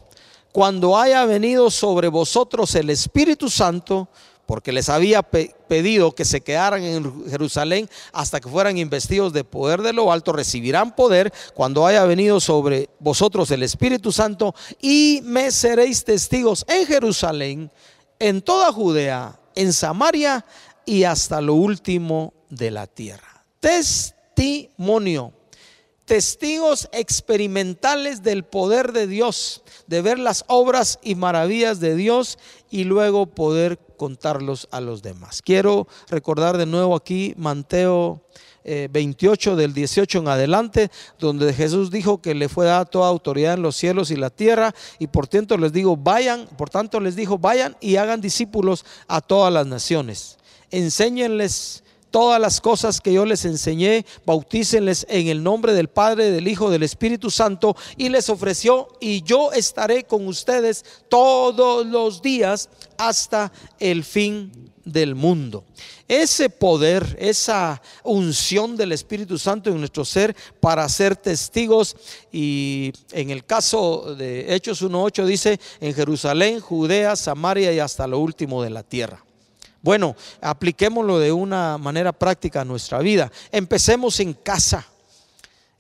cuando 0.53 0.99
haya 0.99 1.25
venido 1.25 1.71
sobre 1.71 2.09
vosotros 2.09 2.75
el 2.75 2.91
Espíritu 2.91 3.49
Santo 3.49 4.09
porque 4.51 4.73
les 4.73 4.89
había 4.89 5.23
pedido 5.23 6.13
que 6.13 6.25
se 6.25 6.41
quedaran 6.41 6.83
en 6.83 7.31
Jerusalén 7.31 7.89
hasta 8.13 8.41
que 8.41 8.49
fueran 8.49 8.79
investidos 8.79 9.33
de 9.33 9.45
poder 9.45 9.81
de 9.81 9.93
lo 9.93 10.11
alto, 10.11 10.33
recibirán 10.33 10.97
poder 10.97 11.33
cuando 11.55 11.87
haya 11.87 12.05
venido 12.05 12.41
sobre 12.41 12.91
vosotros 12.99 13.49
el 13.53 13.63
Espíritu 13.63 14.11
Santo 14.11 14.53
y 14.81 15.21
me 15.23 15.53
seréis 15.53 16.03
testigos 16.03 16.65
en 16.67 16.85
Jerusalén, 16.85 17.71
en 18.19 18.43
toda 18.43 18.73
Judea, 18.73 19.39
en 19.55 19.73
Samaria 19.73 20.45
y 20.85 21.05
hasta 21.05 21.41
lo 21.41 21.55
último 21.55 22.35
de 22.49 22.73
la 22.73 22.89
tierra. 22.89 23.45
Testimonio 23.61 25.33
testigos 26.11 26.89
experimentales 26.91 28.25
del 28.25 28.43
poder 28.43 28.91
de 28.91 29.07
Dios, 29.07 29.63
de 29.87 30.03
ver 30.03 30.19
las 30.19 30.45
obras 30.49 30.99
y 31.05 31.15
maravillas 31.15 31.79
de 31.79 31.95
Dios 31.95 32.37
y 32.69 32.83
luego 32.83 33.27
poder 33.27 33.79
contarlos 34.01 34.67
a 34.71 34.81
los 34.81 35.03
demás. 35.03 35.43
Quiero 35.43 35.87
recordar 36.09 36.57
de 36.57 36.65
nuevo 36.65 36.97
aquí 36.97 37.35
Mateo 37.37 38.23
28 38.65 39.53
eh, 39.53 39.57
del 39.57 39.75
18 39.75 40.21
en 40.21 40.29
adelante, 40.29 40.91
donde 41.19 41.53
Jesús 41.53 41.91
dijo 41.91 42.23
que 42.23 42.35
le 42.35 42.49
fue 42.49 42.65
dada 42.65 42.87
toda 42.87 43.11
autoridad 43.11 43.53
en 43.53 43.63
los 43.63 43.77
cielos 43.77 44.11
y 44.11 44.17
la 44.17 44.31
tierra, 44.31 44.75
y 44.99 45.09
por 45.09 45.29
tanto 45.29 45.59
les 45.59 45.75
digo, 45.75 45.99
vayan, 45.99 46.47
por 46.57 46.71
tanto 46.71 46.99
les 46.99 47.15
dijo, 47.15 47.37
vayan 47.37 47.77
y 47.79 47.97
hagan 47.97 48.23
discípulos 48.23 48.87
a 49.07 49.21
todas 49.21 49.53
las 49.53 49.67
naciones. 49.67 50.39
Enséñenles 50.71 51.85
todas 52.11 52.41
las 52.41 52.61
cosas 52.61 53.01
que 53.01 53.13
yo 53.13 53.25
les 53.25 53.45
enseñé, 53.45 54.05
bautícenles 54.27 55.07
en 55.09 55.29
el 55.29 55.43
nombre 55.43 55.73
del 55.73 55.89
Padre, 55.89 56.31
del 56.31 56.49
Hijo, 56.49 56.71
del 56.71 56.83
Espíritu 56.83 57.31
Santo, 57.31 57.77
y 57.97 58.09
les 58.09 58.29
ofreció, 58.29 58.89
y 59.01 59.23
yo 59.23 59.53
estaré 59.53 60.05
con 60.05 60.27
ustedes 60.27 60.85
todos 61.09 61.87
los 61.87 62.23
días 62.23 62.69
hasta 62.99 63.53
el 63.79 64.05
fin 64.05 64.71
del 64.85 65.15
mundo. 65.15 65.65
Ese 66.09 66.51
poder, 66.51 67.17
esa 67.21 67.81
unción 68.03 68.77
del 68.77 68.93
Espíritu 68.93 69.39
Santo 69.39 69.71
en 69.71 69.79
nuestro 69.79 70.05
ser 70.05 70.35
para 70.59 70.89
ser 70.89 71.15
testigos 71.15 71.97
y 72.33 72.93
en 73.13 73.31
el 73.31 73.45
caso 73.45 74.17
de 74.17 74.53
Hechos 74.55 74.83
1.8 74.83 75.25
dice 75.25 75.61
en 75.81 75.95
Jerusalén, 75.95 76.61
Judea, 76.61 77.15
Samaria 77.15 77.73
y 77.73 77.79
hasta 77.79 78.09
lo 78.09 78.19
último 78.19 78.63
de 78.63 78.71
la 78.71 78.83
tierra. 78.83 79.25
Bueno, 79.83 80.15
apliquémoslo 80.41 81.19
de 81.19 81.33
una 81.33 81.79
manera 81.79 82.13
práctica 82.13 82.61
a 82.61 82.65
nuestra 82.65 82.99
vida. 82.99 83.31
Empecemos 83.51 84.21
en 84.21 84.35
casa. 84.35 84.87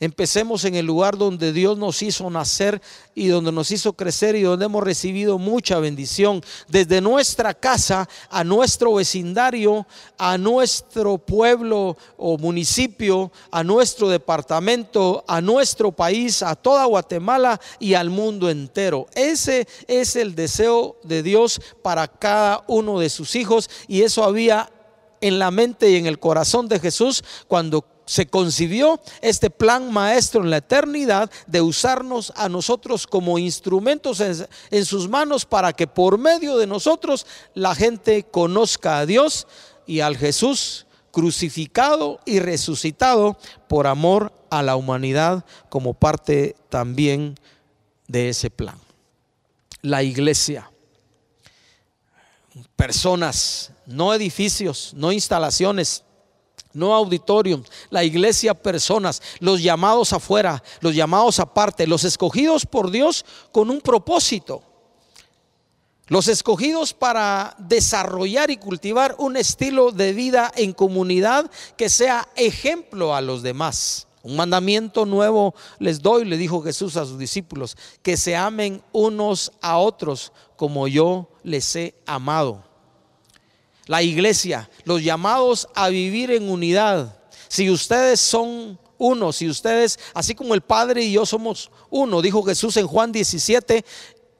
Empecemos 0.01 0.65
en 0.65 0.77
el 0.77 0.87
lugar 0.87 1.19
donde 1.19 1.53
Dios 1.53 1.77
nos 1.77 2.01
hizo 2.01 2.31
nacer 2.31 2.81
y 3.15 3.29
donde 3.29 3.53
nos 3.53 3.71
hizo 3.71 3.93
crecer 3.93 4.35
y 4.35 4.41
donde 4.41 4.65
hemos 4.65 4.83
recibido 4.83 5.37
mucha 5.37 5.79
bendición. 5.79 6.43
Desde 6.69 7.03
nuestra 7.03 7.53
casa 7.53 8.09
a 8.31 8.43
nuestro 8.43 8.95
vecindario, 8.95 9.87
a 10.17 10.39
nuestro 10.39 11.19
pueblo 11.19 11.99
o 12.17 12.39
municipio, 12.39 13.31
a 13.51 13.63
nuestro 13.63 14.09
departamento, 14.09 15.23
a 15.29 15.43
nuestro 15.43 15.93
país, 15.93 16.43
a 16.43 16.57
toda 16.57 16.87
Guatemala 16.87 17.61
y 17.79 17.93
al 17.93 18.09
mundo 18.09 18.49
entero. 18.49 19.07
Ese 19.15 19.69
es 19.87 20.17
el 20.17 20.35
deseo 20.35 20.97
de 21.05 21.23
Dios 21.23 21.61
para 21.83 22.09
cada 22.09 22.65
uno 22.69 23.01
de 23.01 23.11
sus 23.11 23.37
hijos 23.37 23.69
y 23.87 24.01
eso 24.01 24.25
había 24.25 24.73
en 25.21 25.39
la 25.39 25.51
mente 25.51 25.91
y 25.91 25.97
en 25.97 26.07
el 26.07 26.19
corazón 26.19 26.69
de 26.69 26.81
Jesús 26.81 27.23
cuando 27.49 27.85
se 28.11 28.27
concibió 28.27 29.01
este 29.23 29.51
plan 29.51 29.93
maestro 29.93 30.43
en 30.43 30.51
la 30.51 30.57
eternidad 30.57 31.31
de 31.47 31.61
usarnos 31.61 32.33
a 32.35 32.49
nosotros 32.49 33.07
como 33.07 33.39
instrumentos 33.39 34.21
en, 34.21 34.85
sus 34.85 35.09
manos 35.09 35.45
para 35.45 35.73
que 35.73 35.87
por 35.87 36.19
medio 36.19 36.57
de 36.57 36.67
nosotros 36.67 37.25
la 37.55 37.73
gente 37.77 38.25
conozca 38.25 38.99
a 38.99 39.07
Dios 39.07 39.47
y 39.87 40.01
al 40.01 40.17
Jesús 40.17 40.87
crucificado 41.13 42.19
y 42.25 42.41
resucitado 42.41 43.39
por 43.69 43.87
amor 43.87 44.33
a 44.51 44.65
la 44.65 44.75
humanidad 44.75 45.45
como 45.69 45.95
parte 45.95 46.57
también 46.69 47.37
de 48.09 48.31
ese 48.31 48.51
plan. 48.51 48.81
La 49.83 50.03
iglesia, 50.03 50.69
personas, 52.75 53.71
no 53.87 54.13
edificios, 54.13 54.95
no 54.97 55.13
instalaciones, 55.13 56.03
no 56.73 56.95
auditorium, 56.95 57.63
la 57.91 58.05
iglesia 58.05 58.55
personas, 58.55 59.23
los 59.41 59.63
llamados 59.63 60.13
afuera, 60.13 60.63
los 60.81 60.95
llamados 60.95 61.41
aparte, 61.41 61.87
los 61.87 62.05
escogidos 62.05 62.67
por 62.67 62.91
Dios 62.91 63.25
con 63.53 63.71
un 63.71 63.81
propósito. 63.81 64.63
Los 66.07 66.27
escogidos 66.27 66.93
para 66.93 67.55
desarrollar 67.59 68.51
y 68.51 68.57
cultivar 68.57 69.15
un 69.19 69.37
estilo 69.37 69.93
de 69.93 70.13
vida 70.13 70.51
en 70.57 70.73
comunidad 70.73 71.49
que 71.77 71.89
sea 71.89 72.29
ejemplo 72.35 73.15
a 73.15 73.21
los 73.21 73.43
demás. 73.43 74.09
Un 74.23 74.35
mandamiento 74.35 75.07
nuevo 75.07 75.55
les 75.79 76.03
doy, 76.03 76.25
le 76.25 76.37
dijo 76.37 76.63
Jesús 76.63 76.97
a 76.97 77.07
sus 77.07 77.17
discípulos, 77.17 77.77
que 78.03 78.17
se 78.17 78.35
amen 78.35 78.83
unos 78.93 79.53
a 79.63 79.79
otros 79.79 80.33
como 80.57 80.89
yo 80.89 81.29
les 81.45 81.77
he 81.77 81.95
amado 82.07 82.70
la 83.91 84.05
iglesia, 84.05 84.71
los 84.85 85.03
llamados 85.03 85.67
a 85.75 85.89
vivir 85.89 86.31
en 86.31 86.49
unidad. 86.49 87.19
Si 87.49 87.69
ustedes 87.69 88.21
son 88.21 88.79
uno, 88.99 89.33
si 89.33 89.49
ustedes, 89.49 89.99
así 90.15 90.33
como 90.33 90.55
el 90.55 90.61
Padre 90.61 91.03
y 91.03 91.11
yo 91.11 91.27
somos 91.27 91.73
uno, 91.91 92.23
dijo 92.23 92.45
Jesús 92.45 92.77
en 92.77 92.87
Juan 92.87 93.11
17, 93.11 93.85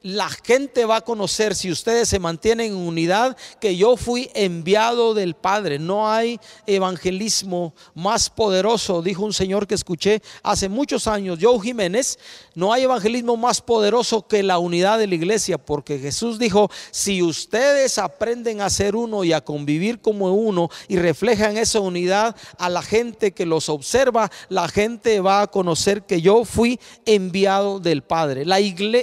la 0.03 0.29
gente 0.29 0.85
va 0.85 0.97
a 0.97 1.01
conocer, 1.01 1.55
si 1.55 1.71
ustedes 1.71 2.09
se 2.09 2.19
mantienen 2.19 2.71
en 2.71 2.77
unidad, 2.77 3.37
que 3.59 3.75
yo 3.75 3.97
fui 3.97 4.31
enviado 4.33 5.13
del 5.13 5.35
Padre. 5.35 5.77
No 5.77 6.09
hay 6.09 6.39
evangelismo 6.65 7.75
más 7.93 8.29
poderoso, 8.29 9.01
dijo 9.01 9.23
un 9.23 9.33
señor 9.33 9.67
que 9.67 9.75
escuché 9.75 10.21
hace 10.41 10.69
muchos 10.69 11.07
años, 11.07 11.37
Joe 11.39 11.59
Jiménez, 11.61 12.17
no 12.55 12.73
hay 12.73 12.83
evangelismo 12.83 13.37
más 13.37 13.61
poderoso 13.61 14.27
que 14.27 14.43
la 14.43 14.57
unidad 14.57 14.97
de 14.97 15.07
la 15.07 15.15
iglesia, 15.15 15.57
porque 15.57 15.99
Jesús 15.99 16.39
dijo, 16.39 16.69
si 16.89 17.21
ustedes 17.21 17.97
aprenden 17.97 18.61
a 18.61 18.69
ser 18.69 18.95
uno 18.95 19.23
y 19.23 19.33
a 19.33 19.41
convivir 19.41 20.01
como 20.01 20.33
uno 20.33 20.69
y 20.87 20.97
reflejan 20.97 21.57
esa 21.57 21.79
unidad 21.79 22.35
a 22.57 22.69
la 22.69 22.81
gente 22.81 23.33
que 23.33 23.45
los 23.45 23.69
observa, 23.69 24.31
la 24.49 24.67
gente 24.67 25.21
va 25.21 25.43
a 25.43 25.47
conocer 25.47 26.03
que 26.03 26.21
yo 26.21 26.43
fui 26.43 26.79
enviado 27.05 27.79
del 27.79 28.01
Padre. 28.01 28.45
La, 28.45 28.57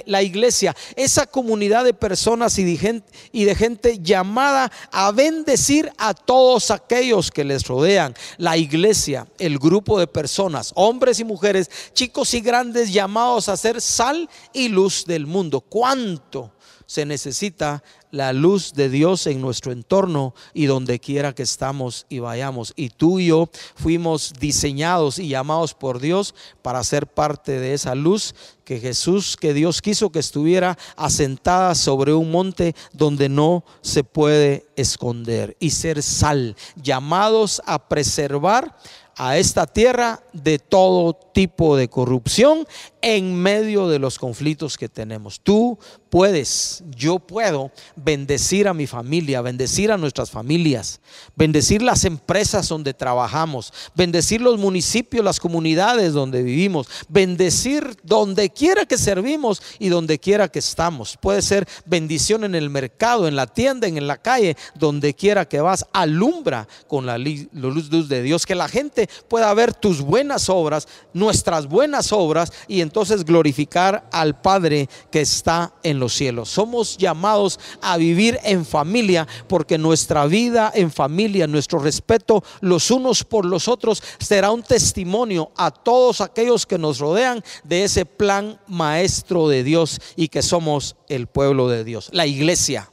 la 0.05 0.23
iglesia 0.23 0.75
esa 0.95 1.25
comunidad 1.25 1.83
de 1.83 1.93
personas 1.93 2.57
y 2.59 2.63
de, 2.63 3.55
gente, 3.55 3.99
llamada 3.99 4.71
a 4.91 5.11
bendecir 5.11 5.91
a 5.97 6.13
todos 6.13 6.71
aquellos 6.71 7.31
que 7.31 7.43
les 7.43 7.65
rodean. 7.67 8.15
La 8.37 8.57
iglesia, 8.57 9.27
el 9.37 9.59
grupo 9.59 9.99
de 9.99 10.07
personas, 10.07 10.71
hombres 10.75 11.19
y 11.19 11.23
mujeres, 11.23 11.69
chicos 11.93 12.33
y 12.33 12.41
grandes, 12.41 12.91
llamados 12.91 13.49
a 13.49 13.57
ser 13.57 13.81
sal 13.81 14.29
y 14.53 14.69
luz 14.69 15.05
del 15.05 15.25
mundo. 15.25 15.61
¿Cuánto? 15.61 16.51
se 16.89 17.05
necesita 17.05 17.83
la 18.11 18.33
luz 18.33 18.73
de 18.73 18.89
Dios 18.89 19.27
en 19.27 19.41
nuestro 19.41 19.71
entorno 19.71 20.33
y 20.53 20.65
donde 20.65 20.99
quiera 20.99 21.33
que 21.33 21.43
estamos 21.43 22.05
y 22.09 22.19
vayamos. 22.19 22.73
Y 22.75 22.89
tú 22.89 23.19
y 23.19 23.27
yo 23.27 23.49
fuimos 23.75 24.33
diseñados 24.39 25.19
y 25.19 25.27
llamados 25.27 25.73
por 25.73 25.99
Dios 25.99 26.33
para 26.61 26.83
ser 26.83 27.07
parte 27.07 27.59
de 27.59 27.73
esa 27.73 27.95
luz 27.95 28.33
que 28.63 28.79
Jesús, 28.79 29.35
que 29.35 29.53
Dios 29.53 29.81
quiso 29.81 30.11
que 30.11 30.19
estuviera 30.19 30.77
asentada 30.95 31.73
sobre 31.75 32.13
un 32.13 32.31
monte 32.31 32.75
donde 32.93 33.27
no 33.27 33.63
se 33.81 34.03
puede 34.03 34.67
esconder 34.75 35.57
y 35.59 35.71
ser 35.71 36.03
sal, 36.03 36.55
llamados 36.75 37.61
a 37.65 37.89
preservar 37.89 38.75
a 39.19 39.37
esta 39.37 39.67
tierra 39.67 40.23
de 40.31 40.59
todo 40.59 41.13
tipo 41.13 41.75
de 41.75 41.89
corrupción 41.89 42.65
en 43.01 43.35
medio 43.35 43.89
de 43.89 43.99
los 43.99 44.17
conflictos 44.17 44.77
que 44.77 44.87
tenemos. 44.87 45.41
Tú 45.41 45.77
puedes, 46.09 46.83
yo 46.95 47.19
puedo 47.19 47.71
bendecir 47.97 48.67
a 48.67 48.73
mi 48.73 48.87
familia, 48.87 49.41
bendecir 49.41 49.91
a 49.91 49.97
nuestras 49.97 50.31
familias, 50.31 51.01
bendecir 51.35 51.81
las 51.81 52.05
empresas 52.05 52.69
donde 52.69 52.93
trabajamos, 52.93 53.73
bendecir 53.93 54.41
los 54.41 54.57
municipios, 54.57 55.23
las 55.23 55.39
comunidades 55.39 56.13
donde 56.13 56.41
vivimos, 56.41 56.87
bendecir 57.09 57.97
donde 58.03 58.49
quiera 58.49 58.85
que 58.85 58.97
servimos 58.97 59.61
y 59.79 59.89
donde 59.89 60.17
quiera 60.17 60.47
que 60.47 60.59
estamos. 60.59 61.17
Puede 61.17 61.41
ser 61.41 61.67
bendición 61.85 62.45
en 62.45 62.55
el 62.55 62.69
mercado, 62.69 63.27
en 63.27 63.35
la 63.35 63.47
tienda, 63.47 63.87
en 63.87 64.07
la 64.07 64.17
calle, 64.17 64.55
donde 64.75 65.13
quiera 65.13 65.47
que 65.47 65.59
vas. 65.59 65.85
Alumbra 65.91 66.67
con 66.87 67.05
la 67.05 67.17
luz 67.17 68.09
de 68.09 68.23
Dios, 68.23 68.45
que 68.45 68.55
la 68.55 68.69
gente 68.69 69.08
pueda 69.27 69.53
ver 69.53 69.73
tus 69.73 70.01
buenas 70.01 70.49
obras, 70.49 70.87
nuestras 71.13 71.67
buenas 71.67 72.11
obras 72.11 72.51
y 72.67 72.81
entonces 72.81 73.25
glorificar 73.25 74.07
al 74.11 74.39
Padre 74.39 74.89
que 75.11 75.21
está 75.21 75.73
en 75.83 75.99
los 75.99 76.13
cielos. 76.13 76.49
Somos 76.49 76.97
llamados 76.97 77.59
a 77.81 77.97
vivir 77.97 78.39
en 78.43 78.65
familia 78.65 79.27
porque 79.47 79.77
nuestra 79.77 80.25
vida 80.25 80.71
en 80.73 80.91
familia, 80.91 81.47
nuestro 81.47 81.79
respeto 81.79 82.43
los 82.61 82.91
unos 82.91 83.23
por 83.23 83.45
los 83.45 83.67
otros 83.67 84.03
será 84.19 84.51
un 84.51 84.63
testimonio 84.63 85.51
a 85.55 85.71
todos 85.71 86.21
aquellos 86.21 86.65
que 86.65 86.77
nos 86.77 86.99
rodean 86.99 87.43
de 87.63 87.83
ese 87.83 88.05
plan 88.05 88.59
maestro 88.67 89.47
de 89.47 89.63
Dios 89.63 89.99
y 90.15 90.27
que 90.27 90.41
somos 90.41 90.95
el 91.07 91.27
pueblo 91.27 91.67
de 91.67 91.83
Dios, 91.83 92.09
la 92.11 92.25
iglesia. 92.25 92.91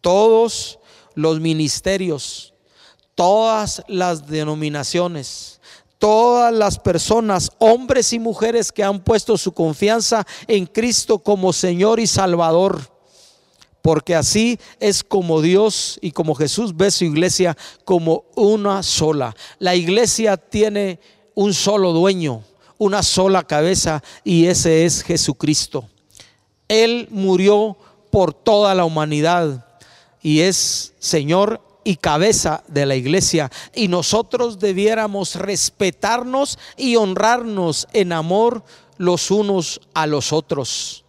Todos 0.00 0.78
los 1.14 1.40
ministerios 1.40 2.53
todas 3.14 3.82
las 3.88 4.26
denominaciones, 4.26 5.60
todas 5.98 6.52
las 6.52 6.78
personas, 6.78 7.50
hombres 7.58 8.12
y 8.12 8.18
mujeres 8.18 8.72
que 8.72 8.84
han 8.84 9.02
puesto 9.02 9.38
su 9.38 9.52
confianza 9.52 10.26
en 10.46 10.66
Cristo 10.66 11.18
como 11.18 11.52
Señor 11.52 12.00
y 12.00 12.06
Salvador. 12.06 12.90
Porque 13.80 14.14
así 14.14 14.58
es 14.80 15.04
como 15.04 15.42
Dios 15.42 15.98
y 16.00 16.12
como 16.12 16.34
Jesús 16.34 16.74
ve 16.74 16.90
su 16.90 17.04
iglesia 17.04 17.56
como 17.84 18.24
una 18.34 18.82
sola. 18.82 19.36
La 19.58 19.74
iglesia 19.74 20.36
tiene 20.36 21.00
un 21.34 21.52
solo 21.52 21.92
dueño, 21.92 22.42
una 22.78 23.02
sola 23.02 23.42
cabeza 23.42 24.02
y 24.24 24.46
ese 24.46 24.86
es 24.86 25.02
Jesucristo. 25.02 25.88
Él 26.68 27.08
murió 27.10 27.76
por 28.10 28.32
toda 28.32 28.74
la 28.74 28.84
humanidad 28.84 29.66
y 30.22 30.40
es 30.40 30.94
Señor 30.98 31.60
y 31.84 31.96
cabeza 31.96 32.64
de 32.68 32.86
la 32.86 32.96
iglesia. 32.96 33.50
Y 33.74 33.88
nosotros 33.88 34.58
debiéramos 34.58 35.36
respetarnos 35.36 36.58
y 36.76 36.96
honrarnos 36.96 37.86
en 37.92 38.12
amor 38.12 38.64
los 38.96 39.30
unos 39.30 39.80
a 39.92 40.06
los 40.06 40.32
otros 40.32 41.03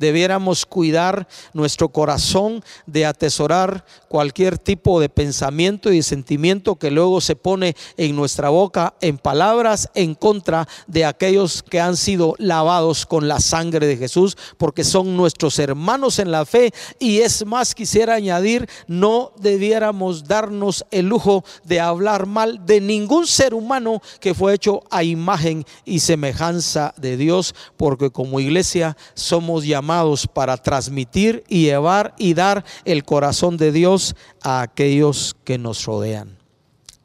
debiéramos 0.00 0.64
cuidar 0.64 1.28
nuestro 1.52 1.90
corazón 1.90 2.64
de 2.86 3.04
atesorar 3.04 3.84
cualquier 4.08 4.58
tipo 4.58 4.98
de 4.98 5.10
pensamiento 5.10 5.92
y 5.92 6.02
sentimiento 6.02 6.76
que 6.76 6.90
luego 6.90 7.20
se 7.20 7.36
pone 7.36 7.76
en 7.98 8.16
nuestra 8.16 8.48
boca 8.48 8.94
en 9.02 9.18
palabras 9.18 9.90
en 9.94 10.14
contra 10.14 10.66
de 10.86 11.04
aquellos 11.04 11.62
que 11.62 11.80
han 11.80 11.98
sido 11.98 12.34
lavados 12.38 13.04
con 13.04 13.28
la 13.28 13.40
sangre 13.40 13.86
de 13.86 13.98
Jesús, 13.98 14.38
porque 14.56 14.84
son 14.84 15.16
nuestros 15.16 15.58
hermanos 15.58 16.18
en 16.18 16.30
la 16.30 16.46
fe. 16.46 16.72
Y 16.98 17.18
es 17.18 17.44
más, 17.44 17.74
quisiera 17.74 18.14
añadir, 18.14 18.68
no 18.86 19.32
debiéramos 19.38 20.24
darnos 20.24 20.86
el 20.90 21.08
lujo 21.08 21.44
de 21.64 21.78
hablar 21.78 22.24
mal 22.24 22.64
de 22.64 22.80
ningún 22.80 23.26
ser 23.26 23.52
humano 23.52 24.00
que 24.18 24.32
fue 24.32 24.54
hecho 24.54 24.82
a 24.90 25.04
imagen 25.04 25.66
y 25.84 26.00
semejanza 26.00 26.94
de 26.96 27.18
Dios, 27.18 27.54
porque 27.76 28.10
como 28.10 28.40
iglesia 28.40 28.96
somos 29.12 29.66
llamados 29.66 29.89
para 30.32 30.56
transmitir 30.56 31.44
y 31.48 31.64
llevar 31.64 32.14
y 32.16 32.34
dar 32.34 32.64
el 32.84 33.04
corazón 33.04 33.56
de 33.56 33.72
Dios 33.72 34.14
a 34.42 34.62
aquellos 34.62 35.36
que 35.44 35.58
nos 35.58 35.84
rodean. 35.84 36.38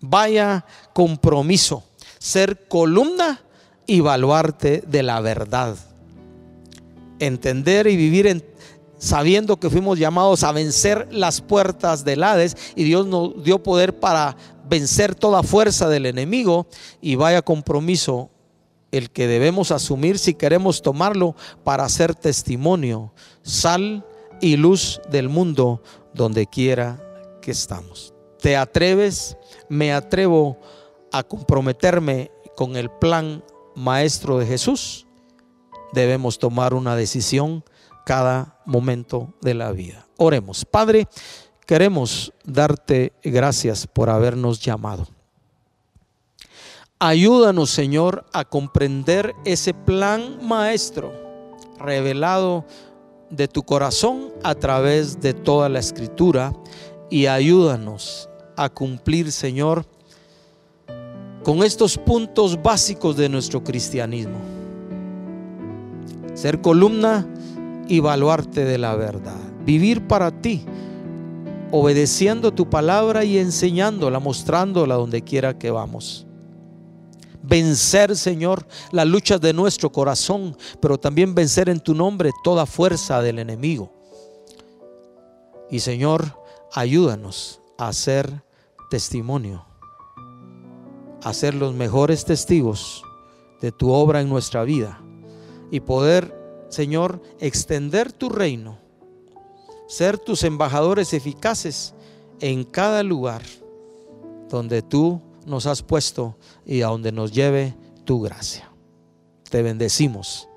Vaya 0.01 0.65
compromiso, 0.93 1.83
ser 2.19 2.67
columna 2.67 3.41
y 3.87 4.01
baluarte 4.01 4.83
de 4.85 5.03
la 5.03 5.19
verdad. 5.19 5.77
Entender 7.19 7.87
y 7.87 7.95
vivir 7.95 8.27
en, 8.27 8.45
sabiendo 8.99 9.57
que 9.57 9.69
fuimos 9.69 9.97
llamados 9.97 10.43
a 10.43 10.51
vencer 10.51 11.07
las 11.11 11.41
puertas 11.41 12.05
del 12.05 12.23
Hades 12.23 12.55
y 12.75 12.83
Dios 12.83 13.07
nos 13.07 13.43
dio 13.43 13.63
poder 13.63 13.99
para 13.99 14.37
vencer 14.67 15.15
toda 15.15 15.43
fuerza 15.43 15.89
del 15.89 16.05
enemigo 16.05 16.67
y 17.01 17.15
vaya 17.15 17.41
compromiso 17.41 18.29
el 18.97 19.11
que 19.11 19.27
debemos 19.27 19.71
asumir 19.71 20.19
si 20.19 20.33
queremos 20.33 20.81
tomarlo 20.81 21.35
para 21.63 21.85
hacer 21.85 22.15
testimonio, 22.15 23.13
sal 23.41 24.05
y 24.41 24.57
luz 24.57 25.01
del 25.09 25.29
mundo 25.29 25.81
donde 26.13 26.47
quiera 26.47 27.01
que 27.41 27.51
estamos. 27.51 28.13
¿Te 28.41 28.57
atreves? 28.57 29.37
Me 29.69 29.93
atrevo 29.93 30.59
a 31.11 31.23
comprometerme 31.23 32.31
con 32.55 32.75
el 32.75 32.89
plan 32.89 33.43
maestro 33.75 34.37
de 34.37 34.45
Jesús. 34.45 35.07
Debemos 35.93 36.39
tomar 36.39 36.73
una 36.73 36.95
decisión 36.95 37.63
cada 38.05 38.61
momento 38.65 39.33
de 39.41 39.53
la 39.53 39.71
vida. 39.71 40.07
Oremos. 40.17 40.65
Padre, 40.65 41.07
queremos 41.65 42.33
darte 42.43 43.13
gracias 43.23 43.87
por 43.87 44.09
habernos 44.09 44.59
llamado. 44.59 45.07
Ayúdanos, 46.99 47.71
Señor, 47.71 48.23
a 48.31 48.45
comprender 48.45 49.35
ese 49.43 49.73
plan 49.73 50.39
maestro 50.41 51.11
revelado 51.77 52.63
de 53.29 53.49
tu 53.49 53.63
corazón 53.63 54.31
a 54.43 54.55
través 54.55 55.19
de 55.19 55.33
toda 55.33 55.67
la 55.67 55.79
escritura 55.79 56.53
y 57.09 57.25
ayúdanos 57.25 58.29
a 58.55 58.69
cumplir, 58.69 59.33
Señor, 59.33 59.85
con 61.43 61.63
estos 61.63 61.97
puntos 61.97 62.63
básicos 62.63 63.17
de 63.17 63.27
nuestro 63.27 63.61
cristianismo. 63.61 64.39
Ser 66.33 66.61
columna 66.61 67.27
y 67.89 67.99
baluarte 67.99 68.63
de 68.63 68.77
la 68.77 68.95
verdad. 68.95 69.41
Vivir 69.65 70.07
para 70.07 70.31
ti, 70.31 70.63
obedeciendo 71.71 72.53
tu 72.53 72.69
palabra 72.69 73.25
y 73.25 73.37
enseñándola, 73.37 74.19
mostrándola 74.19 74.95
donde 74.95 75.23
quiera 75.23 75.57
que 75.57 75.71
vamos 75.71 76.25
vencer, 77.47 78.15
Señor, 78.15 78.65
las 78.91 79.07
luchas 79.07 79.41
de 79.41 79.53
nuestro 79.53 79.91
corazón, 79.91 80.57
pero 80.79 80.97
también 80.97 81.35
vencer 81.35 81.69
en 81.69 81.79
tu 81.79 81.93
nombre 81.93 82.31
toda 82.43 82.65
fuerza 82.65 83.21
del 83.21 83.39
enemigo. 83.39 83.91
Y 85.69 85.79
Señor, 85.79 86.25
ayúdanos 86.73 87.59
a 87.77 87.91
ser 87.93 88.43
testimonio, 88.89 89.65
a 91.23 91.33
ser 91.33 91.55
los 91.55 91.73
mejores 91.73 92.25
testigos 92.25 93.03
de 93.61 93.71
tu 93.71 93.91
obra 93.91 94.21
en 94.21 94.29
nuestra 94.29 94.63
vida 94.63 95.01
y 95.71 95.79
poder 95.79 96.45
Señor, 96.69 97.21
extender 97.39 98.11
tu 98.11 98.29
reino, 98.29 98.79
ser 99.87 100.17
tus 100.17 100.43
embajadores 100.43 101.13
eficaces 101.13 101.93
en 102.41 102.63
cada 102.65 103.03
lugar 103.03 103.43
donde 104.49 104.81
tú 104.81 105.21
nos 105.45 105.65
has 105.65 105.81
puesto 105.81 106.37
y 106.65 106.81
a 106.81 106.87
donde 106.87 107.11
nos 107.11 107.31
lleve 107.31 107.75
tu 108.03 108.21
gracia. 108.21 108.71
Te 109.49 109.61
bendecimos, 109.61 110.47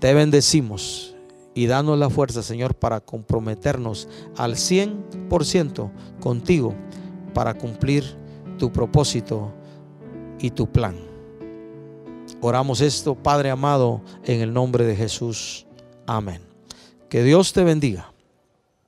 te 0.00 0.14
bendecimos 0.14 1.14
y 1.54 1.66
danos 1.66 1.98
la 1.98 2.10
fuerza, 2.10 2.42
Señor, 2.42 2.74
para 2.74 3.00
comprometernos 3.00 4.08
al 4.36 4.54
100% 4.54 5.90
contigo 6.20 6.74
para 7.32 7.54
cumplir 7.54 8.04
tu 8.58 8.72
propósito 8.72 9.52
y 10.38 10.50
tu 10.50 10.66
plan. 10.70 10.96
Oramos 12.40 12.80
esto, 12.80 13.14
Padre 13.14 13.50
amado, 13.50 14.02
en 14.24 14.40
el 14.40 14.52
nombre 14.52 14.84
de 14.84 14.96
Jesús. 14.96 15.66
Amén. 16.06 16.40
Que 17.08 17.22
Dios 17.22 17.52
te 17.52 17.64
bendiga. 17.64 18.12